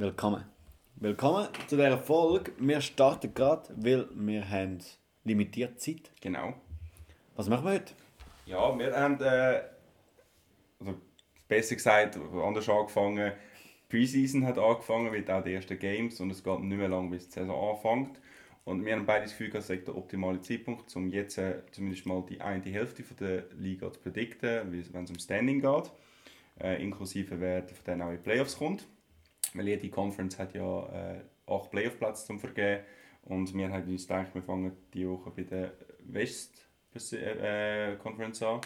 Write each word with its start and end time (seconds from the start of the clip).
Willkommen. 0.00 0.44
Willkommen 0.94 1.48
zu 1.66 1.74
dieser 1.74 1.98
Folge. 1.98 2.52
Wir 2.60 2.80
starten 2.80 3.34
gerade, 3.34 3.68
weil 3.74 4.06
wir 4.14 4.48
haben 4.48 4.78
limitierte 5.24 5.76
Zeit. 5.76 6.12
Genau. 6.20 6.54
Was 7.34 7.48
machen 7.48 7.64
wir 7.64 7.72
heute? 7.72 7.94
Ja, 8.46 8.78
wir 8.78 8.94
haben, 8.94 9.20
äh, 9.20 9.60
also 10.78 10.94
besser 11.48 11.74
gesagt, 11.74 12.16
anders 12.16 12.68
angefangen. 12.68 13.32
Die 13.32 13.88
Preseason 13.88 14.46
hat 14.46 14.56
angefangen 14.56 15.10
mit 15.10 15.28
auch 15.28 15.42
den 15.42 15.54
ersten 15.54 15.76
Games 15.76 16.20
und 16.20 16.30
es 16.30 16.44
geht 16.44 16.60
nicht 16.60 16.78
mehr 16.78 16.88
lange, 16.88 17.10
bis 17.10 17.26
die 17.26 17.32
Saison 17.32 17.74
anfängt. 17.74 18.20
Und 18.64 18.84
wir 18.84 18.92
haben 18.92 19.04
beide 19.04 19.24
das 19.24 19.36
Gefühl, 19.36 19.56
es 19.56 19.66
sei 19.66 19.78
der 19.78 19.96
optimale 19.96 20.40
Zeitpunkt, 20.42 20.94
um 20.94 21.10
jetzt 21.10 21.38
äh, 21.38 21.62
zumindest 21.72 22.06
mal 22.06 22.24
die 22.30 22.40
eine 22.40 22.62
Hälfte 22.62 23.02
von 23.02 23.16
der 23.16 23.46
Liga 23.58 23.92
zu 23.92 23.98
predikten, 23.98 24.70
wenn 24.92 25.02
es 25.02 25.10
um 25.10 25.18
Standing 25.18 25.60
geht. 25.60 25.90
Äh, 26.60 26.80
inklusive 26.84 27.40
wer 27.40 27.64
von 27.64 27.84
denen 27.84 28.02
auch 28.02 28.10
in 28.10 28.18
die 28.18 28.22
Playoffs 28.22 28.56
kommt. 28.56 28.86
Weil 29.54 29.68
jede 29.68 29.88
Conference 29.88 30.38
hat 30.38 30.54
ja 30.54 30.86
äh, 31.16 31.20
acht 31.46 31.70
Playoff-Plätze 31.70 32.26
zum 32.26 32.38
vergeben. 32.38 32.82
Und 33.22 33.52
wir 33.54 33.70
haben 33.70 33.88
uns 33.90 34.06
gedacht, 34.06 34.34
wir 34.34 34.42
fangen 34.42 34.72
diese 34.92 35.10
Woche 35.10 35.30
bei 35.30 35.42
der 35.42 35.72
West 36.04 36.66
äh, 37.12 37.96
Conference 37.96 38.42
an. 38.42 38.60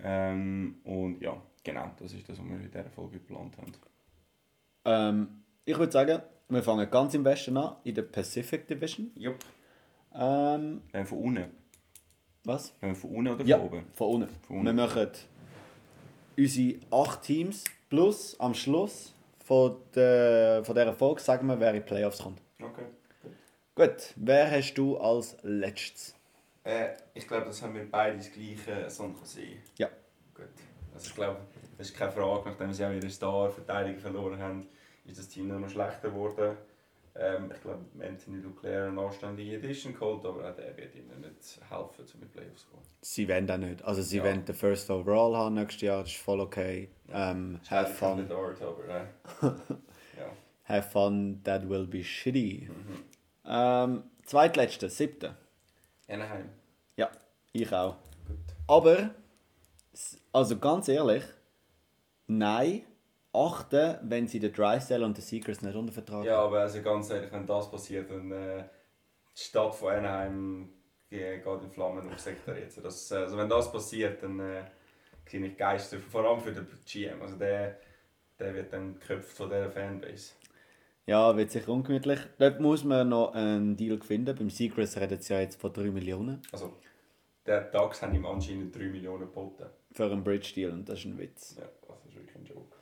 Ähm, 0.00 0.80
und 0.84 1.20
ja, 1.20 1.40
genau, 1.64 1.90
das 1.98 2.12
ist 2.12 2.28
das, 2.28 2.38
was 2.38 2.46
wir 2.46 2.56
in 2.56 2.62
dieser 2.70 2.84
Folge 2.90 3.18
geplant 3.18 3.56
haben. 3.58 3.72
Ähm, 4.84 5.28
ich 5.64 5.76
würde 5.78 5.92
sagen, 5.92 6.22
wir 6.48 6.62
fangen 6.62 6.90
ganz 6.90 7.14
im 7.14 7.24
Westen 7.24 7.56
an, 7.56 7.76
in 7.84 7.94
der 7.94 8.02
Pacific 8.02 8.66
Division. 8.66 9.10
Jupp. 9.16 9.36
Ähm, 10.14 10.82
Äh, 10.92 11.04
von 11.04 11.18
unten. 11.18 11.50
was? 12.44 12.74
Äh, 12.80 12.94
von 12.94 13.10
unten 13.10 13.34
oder 13.34 13.44
Ja, 13.44 13.58
von 13.58 13.66
oben? 13.66 13.84
von 13.94 14.08
unten. 14.22 14.34
Von 14.46 14.56
unten. 14.58 14.66
Wir 14.66 14.72
machen 14.86 15.08
unsere 16.36 16.78
acht 16.90 17.22
Teams 17.22 17.64
plus 17.90 18.38
am 18.40 18.54
Schluss 18.54 19.14
von, 19.48 19.76
der, 19.94 20.62
von 20.62 20.74
dieser 20.74 20.92
Folge 20.92 21.22
sagen 21.22 21.46
wir, 21.46 21.58
wer 21.58 21.70
in 21.70 21.76
die 21.76 21.80
Playoffs 21.80 22.18
kommt. 22.22 22.42
Okay. 22.62 22.84
Gut, 23.74 24.12
wer 24.16 24.50
hast 24.50 24.74
du 24.74 24.98
als 24.98 25.38
letztes? 25.42 26.14
Äh, 26.64 26.90
ich 27.14 27.26
glaube, 27.26 27.46
das 27.46 27.62
haben 27.62 27.74
wir 27.74 27.90
beide 27.90 28.18
das 28.18 28.30
gleiche 28.30 28.90
San 28.90 29.14
Jose. 29.14 29.40
Ja. 29.78 29.88
Gut. 30.34 30.48
Also 30.92 31.08
ich 31.08 31.14
glaube, 31.14 31.40
das 31.78 31.88
ist 31.88 31.96
keine 31.96 32.12
Frage, 32.12 32.50
nachdem 32.50 32.72
sie 32.74 32.84
auch 32.84 32.92
ihre 32.92 33.08
Star-Verteidiger 33.08 33.98
verloren 34.00 34.38
haben, 34.38 34.68
ist 35.06 35.18
das 35.18 35.28
Team 35.28 35.48
nur 35.48 35.60
noch 35.60 35.70
schlechter 35.70 36.10
geworden. 36.10 36.58
Ähm, 37.20 37.50
ich 37.52 37.60
glaube, 37.60 37.84
Anthony 38.00 38.40
Duclair 38.40 38.86
eine 38.88 39.00
anständige 39.00 39.56
Edition 39.56 39.92
geholt, 39.92 40.24
aber 40.24 40.50
auch 40.50 40.54
der 40.54 40.76
wird 40.76 40.94
ihnen 40.94 41.20
nicht 41.20 41.60
helfen, 41.68 42.04
um 42.14 42.14
in 42.14 42.20
die 42.20 42.26
Playoffs 42.26 42.62
zu 42.62 42.68
kommen. 42.70 42.82
Sie 43.00 43.28
wollen 43.28 43.50
auch 43.50 43.56
nicht. 43.56 43.82
Also 43.84 44.02
sie 44.02 44.18
Ja. 44.18 44.24
wollen 44.24 44.44
den 44.44 44.54
First 44.54 44.88
Overall 44.90 45.36
haben 45.36 45.54
nächstes 45.56 45.82
Jahr, 45.82 46.00
das 46.02 46.10
ist 46.12 46.18
voll 46.20 46.40
okay. 46.40 46.88
Ähm, 47.10 47.60
have 47.68 47.92
fun. 47.92 48.30
Art, 48.30 48.62
aber 48.62 48.84
äh, 48.88 49.06
ja. 50.18 50.30
Have 50.64 50.90
fun, 50.90 51.40
that 51.44 51.68
will 51.68 51.86
be 51.86 52.04
shitty. 52.04 52.68
Mhm. 52.70 53.04
Ähm, 53.46 54.02
zweitletzte, 54.24 54.88
siebte. 54.88 55.34
Anaheim. 56.06 56.48
Ja, 56.96 57.10
ich 57.52 57.72
auch. 57.72 57.96
Gut. 58.26 58.36
Aber, 58.66 59.10
also 60.32 60.56
ganz 60.58 60.88
ehrlich, 60.88 61.24
nein, 62.26 62.82
achten, 63.32 63.96
wenn 64.02 64.26
sie 64.26 64.40
den 64.40 64.52
Drysdale 64.52 65.04
und 65.04 65.16
den 65.16 65.22
Secrets 65.22 65.62
nicht 65.62 65.74
unter 65.76 65.92
Vertrag 65.92 66.24
Ja, 66.24 66.40
aber 66.40 66.60
also 66.60 66.80
ganz 66.82 67.10
ehrlich, 67.10 67.30
wenn 67.32 67.46
das 67.46 67.70
passiert, 67.70 68.10
dann 68.10 68.30
äh, 68.32 68.64
die 69.36 69.40
Stadt 69.42 69.74
von 69.74 69.92
Anaheim 69.92 70.68
ge- 71.10 71.38
geht 71.38 71.62
in 71.62 71.70
Flammen 71.70 72.08
auf, 72.10 72.18
sagt 72.18 72.46
er 72.48 72.58
jetzt. 72.58 72.82
Das, 72.84 73.10
äh, 73.10 73.16
also 73.16 73.36
wenn 73.36 73.48
das 73.48 73.70
passiert, 73.70 74.22
dann 74.22 74.40
äh, 74.40 74.64
sehe 75.26 75.44
ich 75.46 75.56
Geister, 75.56 75.98
vor 75.98 76.24
allem 76.24 76.40
für 76.40 76.52
den 76.52 76.66
GM. 76.86 77.20
Also 77.22 77.36
der, 77.36 77.78
der 78.38 78.54
wird 78.54 78.72
dann 78.72 78.94
geköpft 78.98 79.36
von 79.36 79.48
dieser 79.50 79.70
Fanbase. 79.70 80.32
Ja, 81.06 81.34
wird 81.36 81.50
sicher 81.50 81.70
ungemütlich. 81.70 82.20
Dort 82.38 82.60
muss 82.60 82.84
man 82.84 83.08
noch 83.08 83.32
einen 83.34 83.76
Deal 83.76 83.98
finden. 84.00 84.34
Beim 84.36 84.50
Secrets 84.50 84.96
redet 84.98 85.20
es 85.20 85.28
ja 85.28 85.40
jetzt 85.40 85.60
von 85.60 85.72
3 85.72 85.84
Millionen 85.90 86.42
Also 86.52 86.74
der 87.46 87.62
Dax 87.62 88.02
haben 88.02 88.14
ihm 88.14 88.26
anscheinend 88.26 88.74
3 88.76 88.80
Millionen 88.84 89.20
geboten. 89.20 89.66
für 89.92 90.04
einen 90.04 90.22
Bridge-Deal 90.24 90.70
und 90.72 90.86
das 90.88 90.98
ist 90.98 91.04
ein 91.06 91.18
Witz. 91.18 91.56
Ja, 91.58 91.64
das 91.86 91.96
ist 92.06 92.14
wirklich 92.14 92.36
ein 92.36 92.44
Joke. 92.44 92.76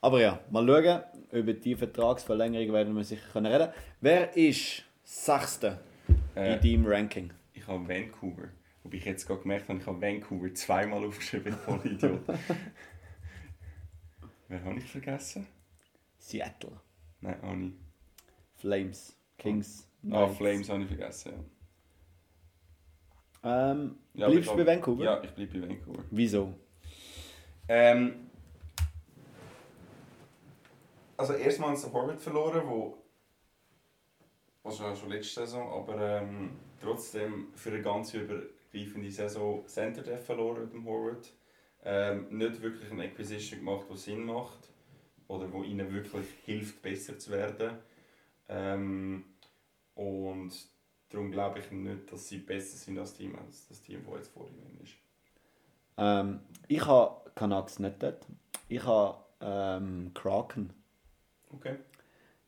Aber 0.00 0.20
ja, 0.20 0.40
mal 0.50 0.66
schauen. 0.66 1.02
Über 1.32 1.52
die 1.52 1.76
Vertragsverlängerung 1.76 2.72
werden 2.72 2.96
wir 2.96 3.04
sicher 3.04 3.26
können 3.32 3.52
reden. 3.52 3.72
Wer 4.00 4.36
ist 4.36 4.82
Sechste 5.04 5.78
Äh, 6.34 6.54
in 6.54 6.60
deinem 6.60 6.86
Ranking? 6.86 7.30
Ich 7.52 7.66
habe 7.66 7.86
Vancouver. 7.88 8.48
Wobei 8.82 8.96
ich 8.96 9.04
jetzt 9.04 9.26
gerade 9.26 9.42
gemerkt 9.42 9.68
habe, 9.68 9.78
ich 9.78 9.86
habe 9.86 10.00
Vancouver 10.00 10.54
zweimal 10.54 11.04
aufgeschrieben, 11.06 11.52
voll 11.52 11.80
Idiot. 11.84 12.20
Wer 14.48 14.64
habe 14.64 14.78
ich 14.78 14.84
vergessen? 14.90 15.46
Seattle. 16.18 16.72
Nein, 17.20 17.40
auch 17.42 17.54
nicht. 17.54 17.76
Flames. 18.56 19.16
Kings. 19.38 19.86
Ah, 20.04 20.24
Knights. 20.26 20.36
Flames 20.38 20.68
habe 20.70 20.82
ich 20.82 20.88
vergessen, 20.88 21.32
ja. 23.42 23.72
Ähm, 23.72 23.96
Ja, 24.14 24.28
bleibst 24.28 24.50
du 24.50 24.56
bei 24.56 24.66
Vancouver? 24.66 25.04
Ja, 25.04 25.22
ich 25.22 25.30
bleibe 25.30 25.60
bei 25.60 25.68
Vancouver. 25.68 26.04
Wieso? 26.10 26.54
Ähm, 27.68 28.29
also 31.20 31.34
erstmal 31.34 31.76
haben 31.76 31.92
Horvath 31.92 32.20
verloren, 32.20 32.62
wo 32.66 32.96
was 34.62 34.78
schon, 34.78 34.96
schon 34.96 35.10
letzte 35.10 35.40
Saison, 35.40 35.70
aber 35.70 36.00
ähm, 36.00 36.56
trotzdem 36.80 37.48
für 37.54 37.70
eine 37.70 37.82
ganz 37.82 38.14
übergreifende 38.14 39.10
Saison 39.10 39.66
Center 39.66 40.02
Def 40.02 40.24
verloren 40.24 40.64
mit 40.64 40.72
dem 40.72 40.86
Horvath. 40.86 41.32
Ähm, 41.82 42.26
nicht 42.30 42.60
wirklich 42.62 42.90
eine 42.90 43.04
Acquisition 43.04 43.60
gemacht, 43.60 43.86
die 43.90 43.96
Sinn 43.96 44.24
macht 44.24 44.70
oder 45.28 45.50
wo 45.52 45.62
ihnen 45.62 45.92
wirklich 45.92 46.26
hilft, 46.44 46.80
besser 46.82 47.18
zu 47.18 47.30
werden. 47.30 47.78
Ähm, 48.48 49.24
und 49.94 50.52
darum 51.10 51.30
glaube 51.30 51.60
ich 51.60 51.70
nicht, 51.70 52.10
dass 52.10 52.28
sie 52.28 52.38
besser 52.38 52.76
sind 52.76 52.98
als 52.98 53.14
Team 53.14 53.36
als 53.36 53.68
das 53.68 53.82
Team, 53.82 54.04
das 54.06 54.16
jetzt 54.16 54.32
vor 54.32 54.48
ihnen 54.48 54.80
ist. 54.82 54.94
Ähm, 55.98 56.40
ich 56.68 56.86
habe 56.86 57.30
Canucks 57.34 57.78
nicht 57.78 58.02
dort. 58.02 58.26
Ich 58.68 58.84
habe 58.84 59.22
ähm, 59.40 60.12
Kraken. 60.14 60.79
Okay. 61.54 61.76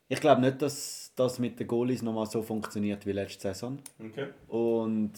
Ich 0.08 0.20
glaube 0.20 0.40
nicht, 0.42 0.60
dass 0.60 1.12
das 1.16 1.38
mit 1.38 1.58
den 1.58 1.66
Goalies 1.66 2.02
nochmal 2.02 2.26
so 2.26 2.42
funktioniert 2.42 3.06
wie 3.06 3.12
letzte 3.12 3.48
Saison. 3.48 3.78
Okay. 3.98 4.28
Und 4.48 5.12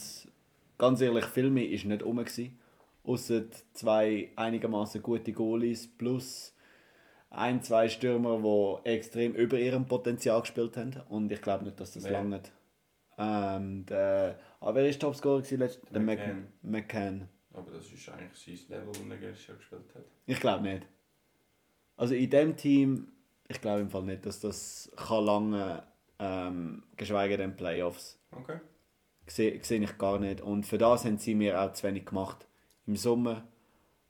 ganz 0.79 1.01
ehrlich, 1.01 1.25
viel 1.27 1.51
mehr 1.51 1.65
war 1.65 1.89
nicht 1.89 2.03
rum. 2.05 2.25
Ausser 3.03 3.43
zwei 3.73 4.31
einigermaßen 4.37 5.03
gute 5.03 5.33
Goalies 5.33 5.87
plus 5.99 6.55
ein, 7.31 7.63
zwei 7.63 7.89
Stürmer, 7.89 8.39
die 8.85 8.89
extrem 8.89 9.35
über 9.35 9.59
ihrem 9.59 9.87
Potenzial 9.87 10.41
gespielt 10.41 10.77
haben. 10.77 10.95
Und 11.09 11.31
ich 11.33 11.43
glaube 11.43 11.65
nicht, 11.65 11.79
dass 11.81 11.93
das 11.93 12.05
Wer? 12.05 12.13
lange 12.13 12.29
ähm, 13.19 13.85
der, 13.87 14.39
Aber 14.61 14.77
wer 14.77 14.85
war 14.85 14.99
Topscorer? 14.99 15.43
letztes- 15.57 15.81
Der 15.91 16.01
McCann. 16.01 16.47
McCann. 16.63 17.29
Aber 17.53 17.71
das 17.73 17.93
ist 17.93 18.09
eigentlich 18.09 18.69
sein 18.69 18.69
Level, 18.79 18.89
das 18.93 19.05
er 19.07 19.47
Jahr 19.49 19.57
gespielt 19.57 19.95
hat. 19.95 20.05
Ich 20.27 20.41
glaube 20.41 20.63
nicht. 20.65 20.87
Also 21.97 22.15
in 22.15 22.31
dem 22.31 22.57
Team, 22.57 23.09
ich 23.49 23.61
glaube 23.61 23.81
im 23.81 23.91
Fall 23.91 24.03
nicht, 24.03 24.25
dass 24.27 24.41
das 24.41 24.91
kann 24.97 25.25
lange, 25.25 25.83
ähm, 26.19 26.83
geschweige 26.97 27.37
denn 27.37 27.57
Playoffs. 27.57 28.19
Okay. 28.33 28.61
Sehe 29.27 29.63
seh 29.63 29.77
ich 29.77 29.99
gar 29.99 30.19
nicht. 30.19 30.41
Und 30.41 30.67
für 30.67 30.79
das 30.79 31.05
haben 31.05 31.19
sie 31.19 31.35
mir 31.35 31.61
auch 31.61 31.73
zu 31.73 31.87
wenig 31.87 32.07
gemacht. 32.07 32.47
Im 32.87 32.97
Sommer, 32.97 33.47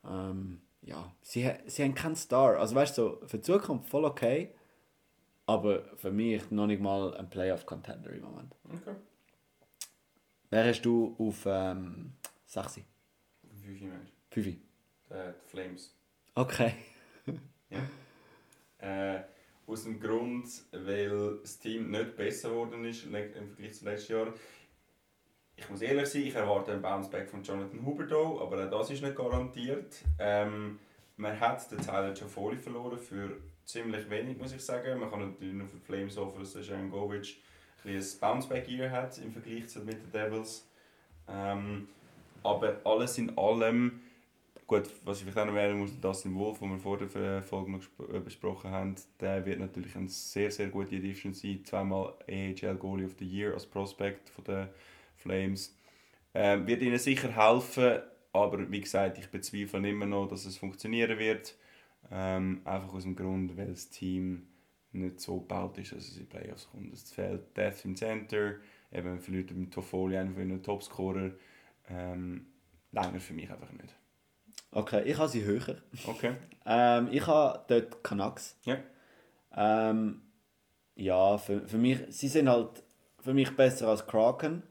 ähm, 0.03 0.61
ja, 0.81 1.13
sie, 1.21 1.49
sie 1.65 1.83
haben 1.83 1.95
keinen 1.95 2.15
Star. 2.15 2.57
Also 2.57 2.75
weißt 2.75 2.97
du, 2.97 3.01
so, 3.01 3.27
für 3.27 3.37
die 3.37 3.43
Zukunft 3.43 3.89
voll 3.89 4.05
okay, 4.05 4.53
aber 5.45 5.83
für 5.95 6.11
mich 6.11 6.51
noch 6.51 6.67
nicht 6.67 6.81
mal 6.81 7.15
ein 7.15 7.29
Playoff-Contender 7.29 8.11
im 8.11 8.23
Moment. 8.23 8.55
Okay. 8.65 8.95
Wer 10.49 10.65
hast 10.65 10.81
du 10.81 11.15
auf 11.17 11.45
ähm, 11.45 12.13
6? 12.45 12.81
Wie 13.43 13.77
viel 13.77 13.87
Mensch? 13.87 14.09
5? 14.31 14.47
Äh, 14.47 14.53
die 15.09 15.49
Flames. 15.49 15.95
Okay. 16.35 16.73
Äh, 18.85 19.23
aus 19.67 19.83
dem 19.83 19.99
Grund, 19.99 20.47
weil 20.71 21.39
das 21.41 21.57
Team 21.57 21.89
nicht 21.89 22.15
besser 22.15 22.49
geworden 22.49 22.85
ist 22.85 23.05
im 23.05 23.11
Vergleich 23.11 23.73
zu 23.73 23.85
letztes 23.85 24.07
Jahr. 24.09 24.33
Ich 25.55 25.67
muss 25.69 25.81
ehrlich 25.81 26.07
sein, 26.07 26.21
ich 26.21 26.35
erwarte 26.35 26.73
einen 26.73 26.81
Bounceback 26.83 27.27
von 27.29 27.41
Jonathan 27.41 27.83
Huberdeau, 27.83 28.41
aber 28.41 28.65
auch 28.65 28.69
das 28.69 28.91
ist 28.91 29.01
nicht 29.01 29.15
garantiert. 29.15 30.03
Ähm, 30.19 30.79
man 31.17 31.39
hat 31.39 31.71
den 31.71 31.79
Tyler 31.79 32.13
Toffoli 32.13 32.57
verloren 32.57 32.99
für 32.99 33.37
ziemlich 33.63 34.07
wenig, 34.09 34.37
muss 34.37 34.53
ich 34.53 34.63
sagen. 34.63 34.99
Man 34.99 35.09
kann 35.09 35.31
natürlich 35.31 35.55
nur 35.55 35.67
für 35.67 35.79
Flames 35.79 36.17
hoffen, 36.17 36.41
dass 36.41 36.53
der 36.53 36.61
Jankovic 36.61 37.37
ein 37.83 37.95
ein 37.95 38.05
Bounceback-Year 38.19 38.91
hat 38.91 39.17
im 39.17 39.31
Vergleich 39.31 39.67
zu 39.69 39.79
mit 39.79 39.95
den 39.95 40.11
Devils. 40.11 40.67
Ähm, 41.27 41.87
aber 42.43 42.81
alles 42.83 43.17
in 43.17 43.35
allem 43.37 44.01
Gut, 44.67 44.89
was 45.03 45.19
ich 45.19 45.23
vielleicht 45.25 45.37
auch 45.37 45.45
noch 45.45 45.53
erwähnen 45.53 45.79
muss, 45.79 45.99
Dustin 46.01 46.33
Wolf, 46.33 46.57
den 46.57 46.71
wir 46.71 46.79
vor 46.79 46.97
der 46.97 47.43
Folge 47.43 47.71
noch 47.71 47.81
äh, 48.11 48.19
besprochen 48.19 48.71
haben, 48.71 48.95
der 49.19 49.45
wird 49.45 49.59
natürlich 49.59 49.95
eine 49.95 50.09
sehr, 50.09 50.49
sehr 50.49 50.69
gute 50.69 50.95
Edition 50.95 51.35
sein. 51.35 51.63
Zweimal 51.63 52.15
AHL 52.27 52.75
Goalie 52.75 53.05
of 53.05 53.13
the 53.19 53.25
Year 53.25 53.53
als 53.53 53.67
Prospect 53.67 54.27
von 54.31 54.43
den 54.43 54.69
Flames. 55.17 55.77
Ähm, 56.33 56.65
wird 56.65 56.81
ihnen 56.81 56.97
sicher 56.97 57.29
helfen, 57.29 57.99
aber 58.33 58.71
wie 58.71 58.81
gesagt, 58.81 59.19
ich 59.19 59.29
bezweifle 59.29 59.87
immer 59.87 60.07
noch, 60.07 60.27
dass 60.27 60.45
es 60.45 60.57
funktionieren 60.57 61.19
wird. 61.19 61.55
Ähm, 62.09 62.61
einfach 62.65 62.91
aus 62.91 63.03
dem 63.03 63.15
Grund, 63.15 63.55
weil 63.55 63.67
das 63.67 63.91
Team 63.91 64.47
nicht 64.93 65.19
so 65.19 65.41
gebaut 65.41 65.77
ist, 65.77 65.91
dass 65.91 66.07
es 66.07 66.17
in 66.17 66.27
Playoffs 66.27 66.67
kommt. 66.71 66.91
Es 66.91 67.11
fehlt 67.11 67.55
Death 67.55 67.85
im 67.85 67.95
Center, 67.95 68.55
eben 68.91 69.19
verliert 69.19 69.51
mit 69.51 69.71
Toffoli 69.71 70.17
einen 70.17 70.33
von 70.33 70.49
den 70.49 70.63
Topscorer. 70.63 71.31
Ähm, 71.87 72.47
länger 72.91 73.19
für 73.19 73.33
mich 73.33 73.51
einfach 73.51 73.71
nicht. 73.71 73.93
Okay, 74.75 75.03
ich 75.05 75.17
habe 75.17 75.29
sie 75.29 75.45
höher. 75.45 75.77
Okay. 76.05 76.35
Ähm, 76.65 77.07
ich 77.09 77.25
habe 77.25 77.63
dort 77.69 78.03
Canucks. 78.03 78.57
Ja. 78.65 78.77
Ähm, 79.55 80.21
ja, 80.95 81.37
für, 81.37 81.65
für 81.65 81.77
mich, 81.77 81.99
sie 82.09 82.27
sind 82.27 82.49
halt 82.49 82.83
für 83.21 83.33
mich 83.33 83.55
besser 83.55 83.87
als 83.87 84.05
Kraken. 84.05 84.63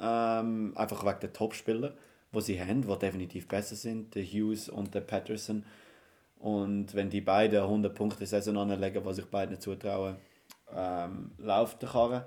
Ähm, 0.00 0.72
einfach 0.76 1.04
wegen 1.04 1.20
der 1.20 1.34
Topspieler, 1.34 1.92
die 2.32 2.40
sie 2.40 2.58
haben, 2.58 2.80
die 2.80 2.98
definitiv 2.98 3.48
besser 3.48 3.76
sind, 3.76 4.14
der 4.14 4.24
Hughes 4.24 4.70
und 4.70 4.94
der 4.94 5.02
Patterson. 5.02 5.66
Und 6.38 6.94
wenn 6.94 7.10
die 7.10 7.20
beiden 7.20 7.60
100 7.60 7.94
Punkte 7.94 8.24
Saison 8.24 8.56
anlegen, 8.56 9.04
was 9.04 9.18
ich 9.18 9.26
beiden 9.26 9.60
zutraue, 9.60 10.16
ähm, 10.74 11.32
läuft 11.36 11.82
der 11.82 11.90
Karre. 11.90 12.26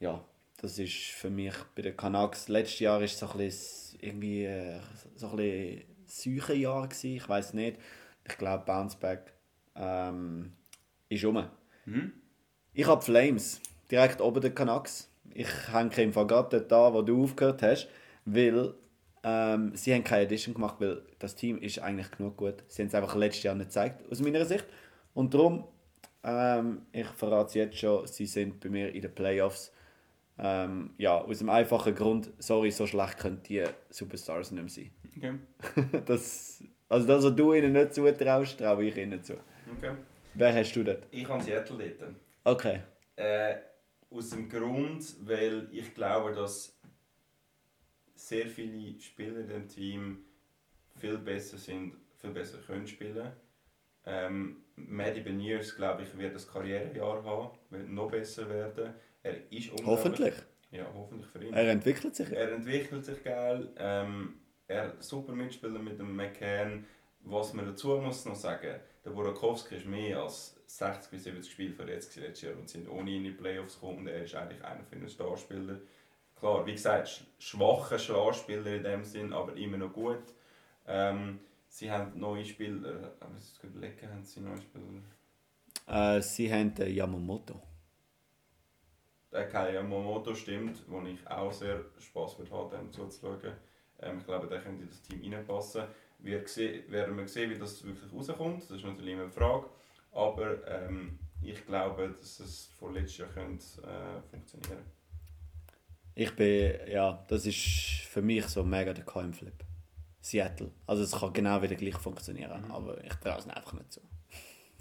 Ja, 0.00 0.22
das 0.60 0.78
ist 0.78 0.92
für 0.92 1.30
mich 1.30 1.54
bei 1.74 1.80
den 1.80 1.96
Canucks. 1.96 2.48
Letztes 2.48 2.80
Jahr 2.80 3.00
es 3.00 3.18
so 3.18 3.26
ein 3.26 3.38
bisschen, 3.38 4.00
irgendwie 4.02 4.44
äh, 4.44 4.80
so 5.16 5.30
ein 5.30 5.36
bisschen 5.36 5.87
Seuchenjahr 6.08 6.88
gewesen. 6.88 7.16
Ich 7.16 7.28
weiß 7.28 7.54
nicht. 7.54 7.78
Ich 8.26 8.36
glaube, 8.36 8.64
Bounceback 8.64 9.32
ähm, 9.74 10.52
ist 11.08 11.24
um. 11.24 11.44
Mhm. 11.86 12.12
Ich 12.72 12.86
habe 12.86 13.02
Flames, 13.02 13.60
direkt 13.90 14.20
oben 14.20 14.40
der 14.40 14.54
Canucks. 14.54 15.10
Ich 15.34 15.48
hänge 15.72 15.94
im 16.02 16.12
Fall 16.12 16.26
gerade 16.26 16.60
da, 16.60 16.92
wo 16.92 17.02
du 17.02 17.24
aufgehört 17.24 17.62
hast, 17.62 17.88
weil 18.24 18.74
ähm, 19.22 19.72
sie 19.74 19.94
haben 19.94 20.04
keine 20.04 20.24
Edition 20.24 20.54
gemacht, 20.54 20.76
weil 20.78 21.02
das 21.18 21.34
Team 21.34 21.58
ist 21.58 21.80
eigentlich 21.80 22.10
genug 22.10 22.36
gut. 22.36 22.64
Sie 22.68 22.82
haben 22.82 22.88
es 22.88 22.94
einfach 22.94 23.14
letztes 23.14 23.44
Jahr 23.44 23.54
nicht 23.54 23.68
gezeigt, 23.68 24.10
aus 24.10 24.20
meiner 24.20 24.44
Sicht. 24.44 24.66
Und 25.14 25.34
darum, 25.34 25.64
ähm, 26.22 26.82
ich 26.92 27.06
verrate 27.08 27.48
es 27.48 27.54
jetzt 27.54 27.78
schon, 27.78 28.06
sie 28.06 28.26
sind 28.26 28.60
bei 28.60 28.68
mir 28.68 28.94
in 28.94 29.02
den 29.02 29.14
Playoffs. 29.14 29.72
Ähm, 30.38 30.94
ja, 30.98 31.18
aus 31.18 31.38
dem 31.38 31.50
einfachen 31.50 31.94
Grund, 31.94 32.30
sorry, 32.38 32.70
so 32.70 32.86
schlecht 32.86 33.18
können 33.18 33.42
die 33.42 33.64
Superstars 33.90 34.52
nicht 34.52 34.62
mehr 34.62 34.70
sein. 34.70 34.90
Okay. 35.16 36.02
Das, 36.06 36.62
also 36.88 37.06
das, 37.06 37.24
was 37.24 37.34
du 37.34 37.54
ihnen 37.54 37.72
nicht 37.72 37.94
zutraust, 37.94 38.58
traue 38.58 38.84
ich 38.84 38.96
ihnen 38.96 39.22
zu. 39.22 39.34
okay. 39.76 39.94
Wer 40.34 40.54
hast 40.54 40.72
du 40.74 40.84
dort? 40.84 41.06
Ich 41.10 41.28
habe 41.28 41.42
Seattle 41.42 41.94
dort. 41.98 42.14
Okay. 42.44 42.80
Äh, 43.16 43.56
aus 44.10 44.30
dem 44.30 44.48
Grund, 44.48 45.16
weil 45.26 45.68
ich 45.72 45.92
glaube, 45.94 46.32
dass 46.32 46.78
sehr 48.14 48.46
viele 48.46 49.00
Spieler 49.00 49.40
in 49.40 49.48
dem 49.48 49.68
Team 49.68 50.24
viel 50.96 51.18
besser 51.18 51.58
sind, 51.58 51.94
viel 52.16 52.30
besser 52.30 52.58
können 52.58 52.86
spielen. 52.86 53.32
Ähm, 54.06 54.64
Maddie 54.88 55.20
Beniers, 55.20 55.74
glaube 55.76 56.02
ich, 56.02 56.16
wird 56.18 56.34
das 56.34 56.46
Karrierejahr 56.50 57.24
haben, 57.24 57.50
wird 57.70 57.88
noch 57.88 58.10
besser 58.10 58.48
werden. 58.48 58.94
Er 59.22 59.34
ist 59.52 59.70
Hoffentlich. 59.84 60.34
Ja, 60.70 60.86
hoffentlich 60.94 61.26
für 61.30 61.42
ihn. 61.44 61.52
Er 61.54 61.70
entwickelt 61.70 62.14
sich. 62.14 62.30
Er 62.30 62.52
entwickelt 62.52 63.04
sich 63.04 63.22
geil. 63.24 63.68
Ähm, 63.78 64.34
er 64.66 64.94
super 65.00 65.32
Mitspieler 65.32 65.78
mit 65.78 65.98
dem 65.98 66.14
McCann. 66.14 66.84
Was 67.24 67.52
man 67.54 67.66
dazu 67.66 67.88
muss 67.98 68.24
noch 68.26 68.34
sagen, 68.36 68.76
der 69.04 69.10
Burakovsky 69.10 69.76
ist 69.76 69.86
mehr 69.86 70.20
als 70.22 70.56
60 70.66 71.10
bis 71.10 71.24
70 71.24 71.50
Spiele 71.52 71.72
verletzt 71.74 72.10
gewesen 72.14 72.26
letztes 72.28 72.42
Jahr 72.48 72.56
und 72.58 72.68
sind 72.68 72.88
ohne 72.88 73.10
ihn 73.10 73.16
in 73.18 73.24
die 73.24 73.30
Playoffs 73.32 73.74
gekommen. 73.80 73.98
Und 74.00 74.06
er 74.08 74.22
ist 74.24 74.34
eigentlich 74.34 74.62
einer 74.64 74.84
von 74.84 75.00
den 75.00 75.08
Starspieler. 75.08 75.78
Klar, 76.38 76.64
wie 76.66 76.72
gesagt, 76.72 77.08
sch- 77.08 77.22
schwacher 77.38 77.98
Starspieler 77.98 78.66
in 78.76 78.82
dem 78.84 79.04
Sinn, 79.04 79.32
aber 79.32 79.56
immer 79.56 79.78
noch 79.78 79.92
gut. 79.92 80.22
Ähm, 80.86 81.40
sie 81.78 81.90
haben 81.90 82.18
neue 82.18 82.44
Spieler, 82.44 83.12
aber 83.20 83.36
es 83.36 83.52
ist 83.52 83.62
überlegen, 83.62 84.10
haben 84.10 84.24
sie 84.24 84.40
neue 84.40 84.60
Spieler? 84.60 85.02
Äh, 85.86 86.20
sie 86.20 86.52
haben 86.52 86.74
den 86.74 86.92
Yamamoto. 86.92 87.62
Der 89.30 89.48
Kai 89.48 89.74
Yamamoto 89.74 90.34
stimmt, 90.34 90.82
wo 90.88 91.00
ich 91.02 91.24
auch 91.28 91.52
sehr 91.52 91.84
Spaß 91.98 92.38
wird 92.38 92.50
haben, 92.50 92.70
dem 92.70 92.92
zuzuschauen. 92.92 93.52
Ähm, 94.00 94.18
ich 94.18 94.24
glaube, 94.24 94.48
der 94.48 94.60
könnte 94.60 94.82
in 94.82 94.88
das 94.88 95.02
Team 95.02 95.32
reinpassen. 95.32 95.84
Wir 96.18 96.44
werden 96.88 97.16
wir 97.16 97.28
sehen, 97.28 97.50
wie 97.50 97.58
das 97.58 97.84
wirklich 97.84 98.12
rauskommt. 98.12 98.62
Das 98.62 98.70
ist 98.72 98.84
natürlich 98.84 99.12
immer 99.12 99.22
eine 99.22 99.30
Frage. 99.30 99.66
Aber 100.12 100.66
ähm, 100.66 101.18
ich 101.42 101.64
glaube, 101.64 102.14
dass 102.18 102.40
es 102.40 102.66
von 102.78 102.94
letztes 102.94 103.18
Jahr 103.18 103.28
könnte, 103.28 103.64
äh, 103.82 104.20
funktionieren 104.30 104.84
Ich 106.16 106.34
bin, 106.34 106.74
ja, 106.88 107.24
das 107.28 107.46
ist 107.46 108.02
für 108.08 108.22
mich 108.22 108.46
so 108.46 108.64
mega 108.64 108.92
der 108.92 109.04
Coinflip. 109.04 109.64
Seattle. 110.20 110.70
Also 110.86 111.02
es 111.04 111.12
kann 111.12 111.32
genau 111.32 111.60
wieder 111.62 111.74
gleich 111.76 111.96
funktionieren, 111.96 112.62
Mhm. 112.66 112.70
aber 112.72 113.02
ich 113.04 113.12
traue 113.14 113.38
es 113.38 113.48
einfach 113.48 113.72
nicht 113.74 113.92
zu. 113.92 114.00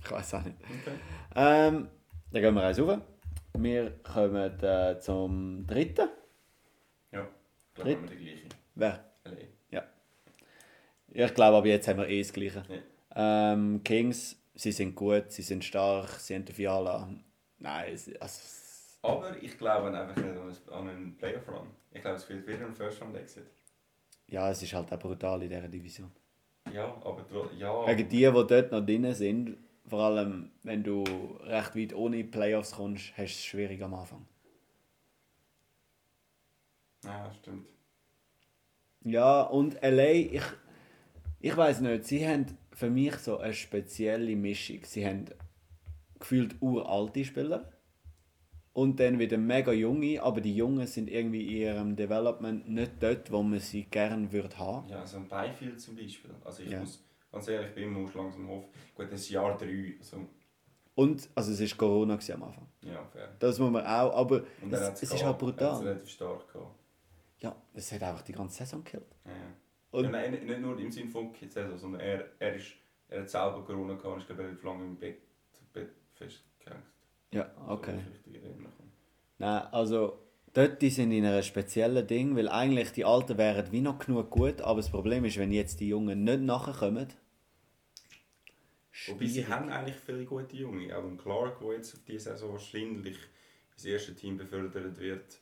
Ich 0.04 0.12
weiß 0.12 0.36
auch 0.36 0.44
nicht. 0.44 0.57
Okay. 0.62 0.98
Ähm, 1.36 1.89
dann 2.31 2.42
gehen 2.42 2.54
wir 2.56 2.63
eins 2.63 2.80
rauf. 2.80 3.00
Wir 3.57 3.92
kommen 4.04 4.60
äh, 4.63 5.00
zum 5.00 5.66
dritten. 5.66 6.07
Ja, 7.12 7.28
ich 7.69 7.74
glaube, 7.75 7.89
wir 7.89 7.98
haben 7.98 8.07
die 8.07 8.16
gleiche. 8.16 8.44
Wer? 8.75 9.04
LA. 9.25 9.84
Ja, 11.13 11.25
ich 11.25 11.34
glaube, 11.34 11.57
aber 11.57 11.68
jetzt 11.68 11.88
haben 11.88 11.98
wir 12.00 12.07
eh 12.10 12.22
das 12.22 12.31
Gleiche. 12.34 12.63
Ja. 12.69 13.54
Ähm, 13.54 13.81
Kings, 13.84 14.36
sie 14.54 14.72
sind 14.72 14.94
gut, 14.95 15.31
sie 15.31 15.42
sind 15.42 15.63
stark, 15.63 16.10
sie 16.19 16.36
haben 16.36 16.45
den 16.45 16.54
Fiala. 16.54 17.10
Nein, 17.60 17.94
es- 17.94 18.13
also, 18.22 18.39
Aber 19.01 19.42
ich 19.42 19.57
glaube 19.57 19.88
einfach 19.98 20.16
nicht 20.22 20.69
an 20.72 20.88
einen 20.89 21.18
Playoff-Run. 21.18 21.68
Ich 21.92 22.01
glaube, 22.01 22.18
es 22.18 22.30
wird 22.30 22.45
wieder 22.45 22.66
ein 22.66 22.74
First-Round-Exit. 22.74 23.48
Ja, 24.27 24.50
es 24.50 24.62
ist 24.63 24.74
halt 24.74 24.91
auch 24.91 25.00
brutal 25.00 25.41
in 25.44 25.50
dieser 25.50 25.68
Division. 25.68 26.12
Ja, 26.74 26.85
aber 27.03 27.25
tro- 27.27 27.50
ja. 27.57 27.88
Wegen 27.88 28.09
die, 28.09 28.18
die 28.18 28.31
dort 28.31 28.71
noch 28.71 28.85
drin 28.85 29.13
sind, 29.13 29.57
vor 29.85 30.01
allem 30.03 30.51
wenn 30.63 30.83
du 30.83 31.03
recht 31.44 31.75
weit 31.75 31.94
ohne 31.94 32.24
Playoffs 32.24 32.71
kommst, 32.71 33.12
hast 33.12 33.18
du 33.18 33.24
es 33.24 33.45
schwierig 33.45 33.81
am 33.83 33.94
Anfang. 33.94 34.25
Ja, 37.03 37.31
stimmt. 37.33 37.68
Ja, 39.03 39.41
und 39.44 39.81
LA, 39.81 40.12
ich, 40.35 40.41
ich 41.39 41.56
weiß 41.56 41.81
nicht, 41.81 42.06
sie 42.06 42.27
haben 42.27 42.45
für 42.74 42.89
mich 42.89 43.15
so 43.18 43.38
eine 43.38 43.53
spezielle 43.53 44.35
Mischung. 44.35 44.79
Sie 44.83 45.06
haben 45.06 45.25
gefühlt 46.19 46.56
uralte 46.62 47.24
Spieler 47.24 47.71
und 48.77 49.00
dann 49.00 49.18
wieder 49.18 49.39
mega 49.39 49.71
junge, 49.71 50.21
aber 50.21 50.39
die 50.39 50.56
Jungen 50.56 50.85
sind 50.85 51.09
irgendwie 51.09 51.41
in 51.47 51.62
ihrem 51.63 51.95
Development 51.95 52.69
nicht 52.69 52.91
dort, 53.01 53.31
wo 53.31 53.41
man 53.41 53.59
sie 53.59 53.85
gerne 53.85 54.31
würde 54.31 54.56
haben. 54.59 54.88
Ja, 54.88 55.03
so 55.03 55.18
ein 55.18 55.27
Beifield 55.27 55.81
zum 55.81 55.95
Beispiel. 55.95 56.29
Also 56.45 56.62
ich 56.62 56.69
Ja. 56.69 56.81
muss 56.81 57.03
ganz 57.31 57.47
ehrlich, 57.47 57.69
ich 57.69 57.74
bin 57.75 57.85
immer 57.85 58.07
langsam 58.13 58.47
auf. 58.51 58.65
Gut, 58.94 59.12
das 59.12 59.27
Jahr 59.29 59.57
3. 59.57 59.95
Also, 59.97 60.27
Und, 60.94 61.27
also 61.33 61.51
es 61.53 61.71
war 61.71 61.77
Corona 61.77 62.13
am 62.13 62.44
Anfang. 62.44 62.68
ja, 62.81 63.03
fair. 63.06 63.35
Das 63.39 63.57
muss 63.57 63.71
man 63.71 63.83
auch, 63.83 64.13
aber 64.15 64.43
Und 64.62 64.72
es, 64.72 64.79
hat's 64.81 65.01
es 65.01 65.12
ist 65.12 65.24
halt 65.25 65.39
brutal. 65.39 65.81
relativ 65.81 66.10
stark 66.10 66.53
gehabt. 66.53 66.75
Ja, 67.39 67.55
es 67.74 67.91
hat 67.91 68.03
einfach 68.03 68.22
die 68.22 68.34
ganze 68.34 68.57
Saison 68.57 68.84
gekillt. 68.84 69.07
Ja. 69.25 69.31
Und- 69.89 70.03
ja, 70.05 70.12
nein, 70.12 70.31
nicht- 70.46 70.60
nur 70.62 70.77
im 70.79 70.91
Sinne 70.91 71.10
von 71.10 71.34
Saison, 71.34 71.75
sondern 71.79 72.01
er, 72.01 72.25
er, 72.38 72.53
ist, 72.55 72.74
er 73.07 73.22
hat 73.22 73.29
selber 73.31 73.63
Corona 73.65 73.96
gehabt 73.96 74.05
und 74.05 74.22
ist 74.22 74.29
relativ 74.29 74.63
lange 74.63 74.86
im 74.86 74.98
Bett, 74.98 75.17
Bett 75.74 75.89
festgehängt. 76.13 76.84
Ja, 77.31 77.51
okay. 77.67 78.00
Also, 78.25 78.38
erinnere. 78.46 78.72
Nein, 79.38 79.62
also 79.72 80.19
dort 80.53 80.81
die 80.81 80.89
sind 80.89 81.12
in 81.12 81.25
einem 81.25 81.43
speziellen 81.43 82.07
Ding, 82.07 82.36
weil 82.36 82.50
eigentlich 82.50 82.91
die 82.91 83.05
Alten 83.05 83.38
wären 83.38 83.72
wie 83.72 83.81
noch 83.81 84.00
genug 84.00 84.29
gut, 84.29 84.62
aber 84.62 84.81
das 84.81 84.89
Problem 84.89 85.25
ist, 85.25 85.38
wenn 85.38 85.51
jetzt 85.51 85.79
die 85.79 85.89
Jungen 85.89 86.24
nicht 86.24 86.41
nachkommen. 86.41 87.07
Wobei 89.05 89.27
sie 89.27 89.46
haben 89.46 89.69
eigentlich 89.69 89.96
viele 89.96 90.25
gute 90.25 90.55
Junge. 90.57 90.98
Auch 90.98 91.03
ein 91.03 91.17
Clark, 91.17 91.60
der 91.60 91.74
jetzt 91.74 91.93
auf 91.93 92.01
diese 92.07 92.31
Saison 92.31 92.53
wahrscheinlich 92.53 93.17
ins 93.74 93.86
erste 93.86 94.15
Team 94.15 94.38
befördert 94.38 94.98
wird. 94.98 95.39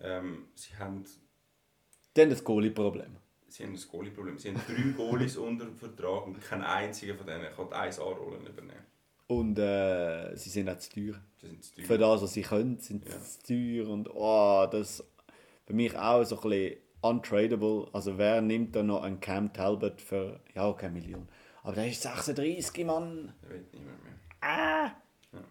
Ähm, 0.00 0.48
sie 0.54 0.76
haben 0.76 1.04
Dann 2.14 2.30
das 2.30 2.42
Goalie-Problem. 2.42 3.16
Sie 3.48 3.62
haben 3.62 3.74
ein 3.74 3.80
Goalie-Problem. 3.88 4.38
Sie 4.38 4.50
haben 4.50 4.60
drei 4.66 4.90
Goalies 4.96 5.36
unter 5.36 5.68
Vertrag 5.68 6.26
und 6.26 6.40
kein 6.40 6.62
einziger 6.62 7.14
von 7.14 7.26
denen 7.26 7.46
kann 7.54 7.68
die 7.68 7.74
1A-Rollen 7.74 8.46
übernehmen. 8.46 8.84
Und 9.28 9.58
äh, 9.58 10.36
sie 10.36 10.50
sind 10.50 10.68
auch 10.68 10.78
zu 10.78 10.90
teuer. 10.90 11.14
Zu 11.40 11.82
Für 11.82 11.98
teuer. 11.98 12.12
das, 12.14 12.22
was 12.22 12.32
sie 12.32 12.42
können, 12.42 12.78
sind 12.78 13.04
sie 13.04 13.10
Ja. 13.12 13.20
zu 13.22 13.42
teuer. 13.84 13.88
Und 13.92 14.08
oh, 14.14 14.66
das 14.70 15.04
für 15.66 15.72
mich 15.74 15.96
auch 15.96 16.22
so 16.24 16.40
ein 16.40 16.48
bisschen 16.50 16.76
untradable. 17.00 17.88
Also 17.92 18.18
wer 18.18 18.40
nimmt 18.40 18.76
da 18.76 18.82
noch 18.82 19.02
einen 19.02 19.18
Cam 19.20 19.52
Talbot 19.52 20.00
für, 20.00 20.40
ja, 20.54 20.72
keine 20.74 20.92
Million. 20.92 21.28
Aber 21.64 21.74
der 21.74 21.88
ist 21.88 22.02
36, 22.02 22.84
Mann. 22.86 23.32
Der 23.42 23.50
will 23.50 23.66
niemand 23.72 24.04
mehr. 24.04 24.12
Ah! 24.40 24.92
Ja. 25.32 25.44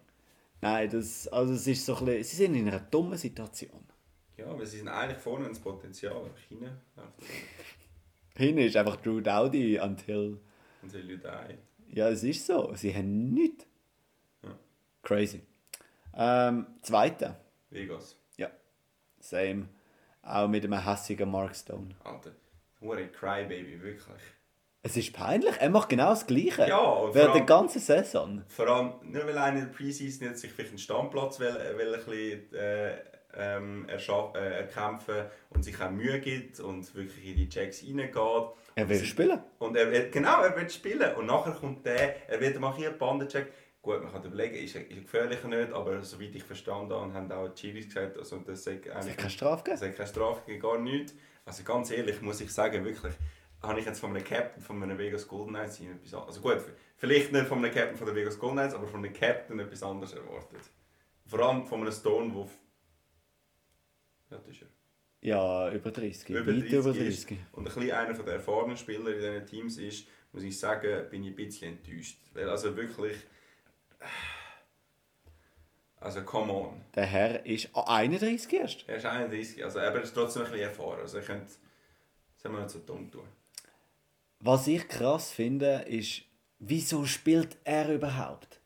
Nein, 0.62 0.89
das, 0.89 1.27
also 1.27 1.53
es 1.53 1.67
ist 1.67 1.86
so 1.86 1.98
ein 1.98 2.05
bisschen, 2.05 2.24
sie 2.24 2.36
sind 2.38 2.55
in 2.55 2.67
einer 2.70 2.79
dummen 2.79 3.17
Situation. 3.17 3.84
Ja, 4.38 4.48
aber 4.48 4.65
sie 4.65 4.77
sind 4.77 4.88
eigentlich 4.88 5.17
vorne 5.17 5.48
ins 5.48 5.60
Potenzial. 5.60 6.13
Aber 6.15 6.29
hinten 6.48 6.65
läuft. 6.96 7.12
Hinten 8.38 8.60
ist 8.60 8.75
einfach 8.77 8.98
Drew 8.98 9.20
Dowdy 9.22 9.79
until... 9.79 10.39
Sie 10.88 10.98
Leute 11.01 11.32
ein. 11.38 11.58
Ja, 11.96 12.10
es 12.10 12.24
ist 12.24 12.46
so. 12.46 12.74
Sie 12.75 12.94
haben 12.94 13.34
nichts. 13.34 13.66
Ja. 14.44 14.50
Crazy. 15.02 15.42
Ähm, 16.14 16.68
zweite. 16.82 17.36
Vegas. 17.70 18.18
Same. 19.25 19.70
Auch 20.22 20.48
mit 20.48 20.64
einem 20.64 20.84
hässigen 20.86 21.32
Mark 21.32 21.56
Stone. 21.56 21.96
Alter. 22.04 22.32
Hure 22.82 23.08
Crybaby, 23.08 23.82
wirklich. 23.82 24.22
Es 24.84 24.96
ist 24.98 25.14
peinlich. 25.14 25.56
Er 25.60 25.70
macht 25.72 25.90
genau 25.90 26.10
das 26.10 26.28
Gleiche. 26.28 26.68
Ja, 26.68 27.14
Während 27.14 27.34
der 27.34 27.42
ganzen 27.42 27.80
Saison. 27.80 28.44
Vor 28.48 28.68
allem, 28.68 28.94
nur 29.04 29.25
weil 29.25 29.38
einer 29.38 29.60
in 29.60 29.66
der 29.66 29.74
Preseason 29.74 30.28
jetzt 30.28 30.42
sich 30.42 30.52
vielleicht 30.52 30.72
einen 30.72 30.78
Stammplatz 30.78 31.40
will, 31.40 31.56
will 31.78 31.96
ein 31.96 32.06
bisschen, 32.06 32.54
äh, 32.54 32.98
ähm, 33.36 33.88
äh, 33.90 34.38
erkämpfen 34.38 35.25
und 35.50 35.64
sich 35.64 35.82
auch 35.82 35.90
Mühe 35.90 36.20
gibt 36.20 36.60
und 36.60 36.94
wirklich 36.94 37.25
in 37.25 37.36
die 37.38 37.50
Checks 37.50 37.84
reingeht. 37.84 38.14
Er 38.75 38.89
will 38.89 39.03
spielen. 39.05 39.39
Und 39.60 39.77
er 39.77 39.89
will, 39.89 40.10
genau, 40.12 40.44
er 40.44 40.55
will 40.55 40.70
spielen. 40.70 41.15
Und 41.15 41.27
nachher 41.27 41.53
kommt 41.53 41.86
der, 41.86 42.29
er 42.29 42.41
wird 42.41 42.60
mal 42.60 42.75
hier 42.75 42.89
einen 42.89 42.98
Bandencheck. 42.98 43.51
Gut, 43.82 44.03
man 44.03 44.12
kann 44.12 44.24
überlegen, 44.24 44.55
ist 44.55 44.75
er, 44.75 44.89
ist 44.89 45.01
gefährlich 45.01 45.44
oder 45.46 45.58
nicht, 45.58 45.72
aber 45.72 46.01
soweit 46.03 46.36
ich 46.36 46.44
verstanden 46.44 46.91
habe, 46.91 47.13
haben 47.13 47.32
auch 47.32 47.48
die 47.50 47.62
Chilis 47.62 47.86
gesagt, 47.86 48.17
also 48.17 48.38
das 48.39 48.63
sei 48.63 48.82
Es 48.84 48.91
eigentlich 48.91 49.17
keine 49.17 49.29
Strafe 49.29 49.72
es 49.72 49.79
gegeben. 49.79 49.91
hat 49.91 49.96
keine 49.96 50.10
Strafe 50.10 50.41
gegeben, 50.46 50.62
gar 50.62 50.79
nichts. 50.79 51.13
Also 51.46 51.63
ganz 51.63 51.91
ehrlich, 51.91 52.22
muss 52.22 52.41
ich 52.41 52.51
sagen, 52.51 52.84
wirklich, 52.84 53.13
habe 53.62 53.79
ich 53.79 53.86
jetzt 53.86 54.00
von 54.00 54.10
einem 54.10 54.24
Captain 54.24 54.62
von 54.62 54.82
einem 54.82 54.98
Vegas 54.98 55.27
Golden 55.27 55.53
Knights 55.53 55.79
etwas 55.79 56.13
Also 56.13 56.41
gut, 56.41 56.63
vielleicht 56.98 57.32
nicht 57.32 57.48
von 57.48 57.60
einem 57.60 57.74
Captain 57.74 57.96
von 57.96 58.08
der 58.08 58.15
Vegas 58.15 58.39
Golden 58.39 58.58
Knights, 58.58 58.74
aber 58.74 58.88
von 58.88 59.05
einem 59.05 59.13
Captain 59.13 59.60
etwas 59.60 59.84
anderes 59.84 60.13
erwartet. 60.13 60.72
Vor 61.27 61.39
allem 61.39 61.65
von 61.65 61.82
einem 61.82 61.91
Stone, 61.91 62.34
der... 62.34 62.48
Ja, 64.32 64.38
das 64.38 64.48
ist 64.48 64.63
er. 64.63 64.67
Ja, 65.25 65.72
über 65.72 65.89
30. 65.89 66.29
Über 66.29 66.46
Weit 66.46 66.72
30 66.72 66.74
über 66.74 66.89
ist. 66.91 67.29
30. 67.29 67.38
Und 67.53 67.67
ein 67.67 67.74
bisschen 67.74 67.91
einer 67.91 68.13
der 68.13 68.34
erfahrenen 68.36 68.77
Spieler 68.77 69.08
in 69.08 69.17
diesen 69.17 69.46
Teams 69.48 69.77
ist, 69.77 70.08
muss 70.32 70.44
ich 70.44 70.60
sagen, 70.60 71.10
bin 71.10 71.24
ich 71.24 71.32
ein 71.32 71.36
bisschen 71.36 71.77
enttäuscht. 71.77 72.20
Weil 72.34 72.48
also 72.48 72.77
wirklich... 72.77 73.17
Also 76.00 76.22
come 76.22 76.53
on. 76.53 76.82
Der 76.94 77.08
Herr 77.08 77.44
ist 77.44 77.70
ah, 77.74 77.96
31 77.96 78.53
erst. 78.53 78.88
Er 78.88 78.98
ist 78.98 79.05
31, 79.08 79.63
also 79.63 79.79
aber 79.79 79.96
er 79.96 80.03
ist 80.03 80.13
trotzdem 80.13 80.44
ein 80.44 80.51
bisschen 80.51 80.67
erfahren. 80.67 81.00
Also 81.00 81.17
ich 81.17 81.25
könnte... 81.25 81.51
Soll 82.38 82.51
man 82.51 82.62
nicht 82.62 82.74
so 82.74 82.79
dumm 82.79 83.10
tun. 83.10 83.27
Was 84.41 84.67
ich 84.67 84.88
krass 84.88 85.32
finde, 85.32 85.86
ist, 85.88 86.22
wieso 86.60 87.03
spielt 87.05 87.58
er 87.63 87.91
überhaupt? 87.91 88.60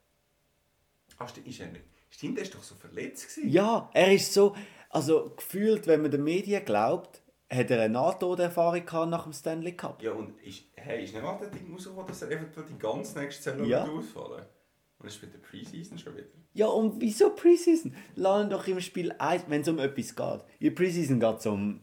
Ach, 1.18 1.30
stimmt, 1.30 1.48
ist 1.48 1.62
er 1.62 1.68
nicht. 1.68 1.86
Stimmt, 2.10 2.38
er 2.38 2.44
ist 2.44 2.54
doch 2.54 2.64
so 2.64 2.76
verletzt 2.76 3.30
gewesen. 3.30 3.50
Ja, 3.50 3.90
er 3.94 4.14
ist 4.14 4.34
so, 4.34 4.54
also 4.90 5.34
gefühlt, 5.36 5.88
wenn 5.88 6.02
man 6.02 6.12
den 6.12 6.24
Medien 6.24 6.64
glaubt, 6.66 7.22
hat 7.52 7.72
er 7.72 7.82
eine 7.82 7.94
Nahtoderfahrung 7.94 8.86
gehabt 8.86 9.10
nach 9.10 9.24
dem 9.24 9.34
Stanley 9.34 9.74
Cup. 9.76 10.02
Ja, 10.02 10.12
und 10.12 10.40
ist, 10.42 10.64
hey, 10.76 11.04
ist 11.04 11.14
nicht 11.14 11.24
mal 11.24 11.38
der 11.40 11.50
Ding 11.50 11.72
rausgekommen, 11.72 12.08
dass 12.08 12.22
er 12.22 12.32
eventuell 12.32 12.66
die 12.68 12.78
ganze 12.78 13.18
nächste 13.20 13.44
Saison 13.44 13.66
Ja. 13.66 13.84
ausfallen 13.86 14.46
Und 15.00 15.06
er 15.06 15.10
spielt 15.12 15.34
der 15.34 15.40
Preseason 15.40 15.98
schon 15.98 16.16
wieder. 16.16 16.28
Ja, 16.54 16.68
und 16.68 17.00
wieso 17.02 17.32
Preseason? 17.32 17.96
Lass 18.16 18.50
doch 18.50 18.68
im 18.68 18.80
Spiel 18.82 19.12
1, 19.18 19.46
wenn 19.48 19.62
es 19.62 19.68
um 19.68 19.80
etwas 19.80 20.16
geht. 20.16 20.44
In 20.60 20.76
Preseason 20.76 21.20
geht 21.20 21.38
es 21.38 21.46
um 21.46 21.82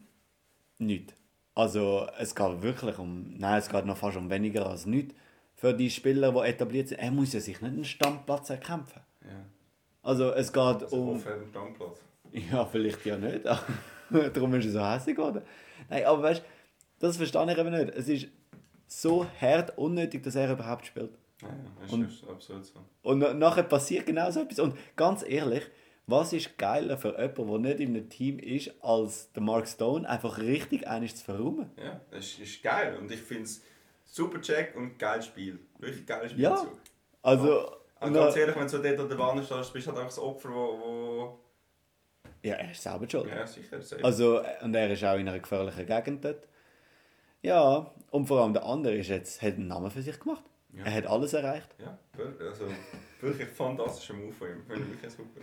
nichts. 0.78 1.14
Also 1.54 2.06
es 2.18 2.34
geht 2.34 2.62
wirklich 2.62 2.98
um, 2.98 3.34
nein, 3.38 3.58
es 3.58 3.68
geht 3.68 3.86
noch 3.86 3.96
fast 3.96 4.16
um 4.18 4.28
weniger 4.30 4.66
als 4.66 4.84
nichts. 4.86 5.14
Für 5.54 5.72
die 5.72 5.88
Spieler, 5.90 6.32
die 6.32 6.48
etabliert 6.48 6.88
sind, 6.88 6.98
er 6.98 7.10
muss 7.10 7.32
ja 7.32 7.40
sich 7.40 7.60
nicht 7.62 7.72
einen 7.72 7.84
Stammplatz 7.84 8.50
erkämpfen. 8.50 9.00
Ja. 9.22 9.46
Also 10.02 10.32
es 10.32 10.52
geht 10.52 10.62
Also 10.62 10.96
um... 10.96 11.10
einen 11.26 11.48
Stammplatz. 11.48 12.00
Ja, 12.32 12.64
vielleicht 12.64 13.04
ja 13.06 13.16
nicht. 13.16 13.44
Darum 14.34 14.54
ist 14.54 14.66
er 14.66 14.70
so 14.72 14.84
hässlich 14.86 15.16
geworden. 15.16 15.42
Nein, 15.88 16.04
aber 16.04 16.22
weißt 16.22 16.40
du, 16.42 16.46
das 17.00 17.16
verstehe 17.16 17.50
ich 17.52 17.58
eben 17.58 17.70
nicht. 17.70 17.94
Es 17.94 18.08
ist 18.08 18.28
so 18.86 19.26
hart 19.40 19.76
unnötig, 19.78 20.22
dass 20.22 20.34
er 20.36 20.52
überhaupt 20.52 20.86
spielt. 20.86 21.10
Ja, 21.42 21.48
ja, 21.48 21.54
das 21.82 21.92
Und- 21.92 22.08
ist 22.08 22.26
absolut 22.28 22.64
so. 22.64 22.80
Und 23.02 23.18
na- 23.18 23.34
nachher 23.34 23.64
passiert 23.64 24.06
genau 24.06 24.30
so 24.30 24.40
etwas. 24.42 24.58
Und 24.60 24.76
ganz 24.96 25.22
ehrlich, 25.26 25.64
was 26.06 26.32
ist 26.32 26.56
geiler 26.56 26.96
für 26.96 27.20
jemanden, 27.20 27.62
der 27.64 27.72
nicht 27.74 27.80
in 27.80 27.96
einem 27.96 28.08
Team 28.08 28.38
ist, 28.38 28.72
als 28.82 29.32
der 29.32 29.42
Mark 29.42 29.66
Stone, 29.68 30.08
einfach 30.08 30.38
richtig 30.38 30.86
eines 30.86 31.16
zu 31.16 31.24
verräumen? 31.24 31.70
Ja, 31.76 32.00
das 32.10 32.38
ist, 32.38 32.62
geil. 32.62 32.96
Und 32.96 33.10
ich 33.10 33.20
finde 33.20 33.42
es 33.44 33.62
super 34.04 34.40
check 34.40 34.74
und 34.76 34.98
geiles 34.98 35.26
Spiel. 35.26 35.58
Wirklich 35.78 36.06
geiles 36.06 36.32
Ja. 36.36 36.56
Spielzug. 36.56 36.78
Also, 37.22 37.72
Und 38.00 38.12
ganz 38.12 38.36
ehrlich, 38.36 38.54
wenn 38.54 38.62
du 38.62 38.68
so 38.68 38.78
dort 38.82 39.00
an 39.00 39.08
der 39.08 39.18
Wand 39.18 39.44
stehst, 39.44 39.72
bist 39.72 39.86
du 39.86 39.90
halt 39.90 39.98
einfach 39.98 40.14
das 40.14 40.18
Opfer, 40.20 40.48
wo... 40.50 40.78
wo 40.78 41.38
ja, 42.42 42.54
er 42.54 42.70
ist 42.70 42.82
selber 42.82 43.08
schuld. 43.08 43.28
ja, 43.28 43.46
sicher. 43.46 43.80
safe. 43.80 44.04
Also, 44.04 44.42
und 44.62 44.74
er 44.74 44.90
ist 44.90 45.04
auch 45.04 45.18
in 45.18 45.28
einer 45.28 45.38
gefährlichen 45.38 45.86
Gegend 45.86 46.24
dort. 46.24 46.48
Ja, 47.42 47.90
und 48.10 48.26
vor 48.26 48.42
allem 48.42 48.52
der 48.52 48.64
andere 48.64 48.96
ist 48.96 49.08
jetzt, 49.08 49.42
hat 49.42 49.54
einen 49.54 49.68
Namen 49.68 49.90
für 49.90 50.02
sich 50.02 50.18
gemacht. 50.18 50.44
Ja. 50.72 50.84
Er 50.84 50.94
hat 50.94 51.06
alles 51.06 51.32
erreicht. 51.32 51.74
Ja, 51.78 51.98
also 52.40 52.66
wirklich 53.20 53.48
fantastischer 53.48 54.14
Move 54.14 54.32
von 54.32 54.48
ihm. 54.48 54.66
Finde 54.66 54.86
ich 55.02 55.10
super. 55.10 55.40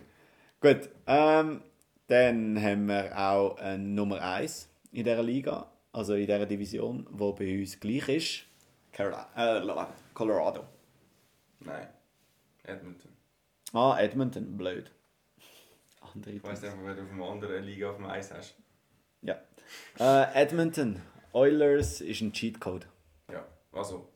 Gut, 0.62 0.89
ähm, 1.07 1.62
dann 2.07 2.62
haben 2.62 2.88
wir 2.88 3.17
auch 3.17 3.57
eine 3.57 3.83
Nummer 3.83 4.21
1 4.21 4.69
in 4.91 5.03
dieser 5.03 5.23
Liga, 5.23 5.71
also 5.91 6.13
in 6.13 6.27
dieser 6.27 6.45
Division, 6.45 7.07
wo 7.09 7.33
bei 7.33 7.59
uns 7.59 7.79
gleich 7.79 8.09
ist. 8.09 8.45
Carolina, 8.91 9.27
äh, 9.35 9.85
Colorado. 10.13 10.65
Nein. 11.62 11.88
Edmonton. 12.63 13.12
Ah, 13.73 13.97
Edmonton, 14.00 14.55
blöd. 14.55 14.91
Andere 16.13 16.34
Ich 16.34 16.43
weiss 16.43 16.62
nicht, 16.62 16.74
wer 16.84 16.96
du 16.96 17.03
auf 17.03 17.12
einer 17.12 17.29
anderen 17.29 17.63
Liga 17.63 17.89
auf 17.89 17.98
dem 17.98 18.05
Eis 18.05 18.34
hast. 18.34 18.55
Ja. 19.22 19.39
Äh, 20.00 20.41
Edmonton, 20.41 21.01
Oilers 21.32 22.01
ist 22.01 22.22
ein 22.22 22.34
Cheatcode. 22.34 22.88
Ja, 23.32 23.46
also 23.72 24.10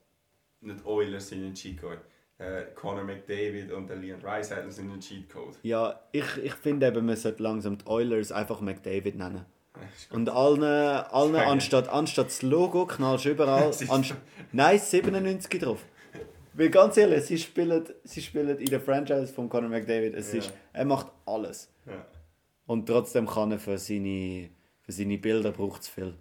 nicht 0.61 0.85
Oilers 0.85 1.29
sind 1.29 1.45
ein 1.45 1.53
Cheatcode. 1.53 2.01
Äh, 2.39 2.65
Conor 2.75 3.03
McDavid 3.03 3.71
und 3.71 3.89
der 3.89 3.95
Leon 3.95 4.19
Draisaitl 4.19 4.69
sind 4.69 4.91
ein 4.91 4.99
Cheatcode. 4.99 5.57
Ja, 5.63 5.99
ich, 6.11 6.37
ich 6.43 6.53
finde 6.53 6.87
eben, 6.87 7.05
man 7.05 7.15
sollte 7.15 7.41
langsam 7.41 7.79
die 7.79 7.87
Oilers 7.87 8.31
einfach 8.31 8.61
McDavid 8.61 9.15
nennen. 9.15 9.45
Und 10.09 10.29
allen, 10.29 10.63
allen 10.63 11.35
anstatt, 11.35 11.87
anstatt 11.89 12.27
das 12.27 12.41
Logo 12.41 12.85
knallst 12.87 13.25
du 13.25 13.29
überall 13.29 13.71
Nein, 14.51 14.79
97 14.79 15.61
drauf. 15.61 15.85
Weil 16.57 16.71
ganz 16.71 16.97
ehrlich, 16.97 17.23
sie 17.23 17.37
spielen, 17.37 17.85
sie 18.03 18.19
spielen 18.19 18.57
in 18.57 18.65
der 18.65 18.81
Franchise 18.81 19.31
von 19.31 19.47
Conor 19.47 19.69
McDavid. 19.69 20.15
Es 20.15 20.33
Ja. 20.33 20.39
ist, 20.39 20.53
er 20.73 20.85
macht 20.85 21.11
alles. 21.27 21.71
Ja. 21.85 22.03
Und 22.65 22.87
trotzdem 22.87 23.27
kann 23.27 23.51
er 23.51 23.59
für 23.59 23.77
seine, 23.77 24.49
für 24.81 24.91
seine 24.91 25.19
Bilder 25.19 25.51
braucht 25.51 25.83
es 25.83 25.87
viel. 25.87 26.15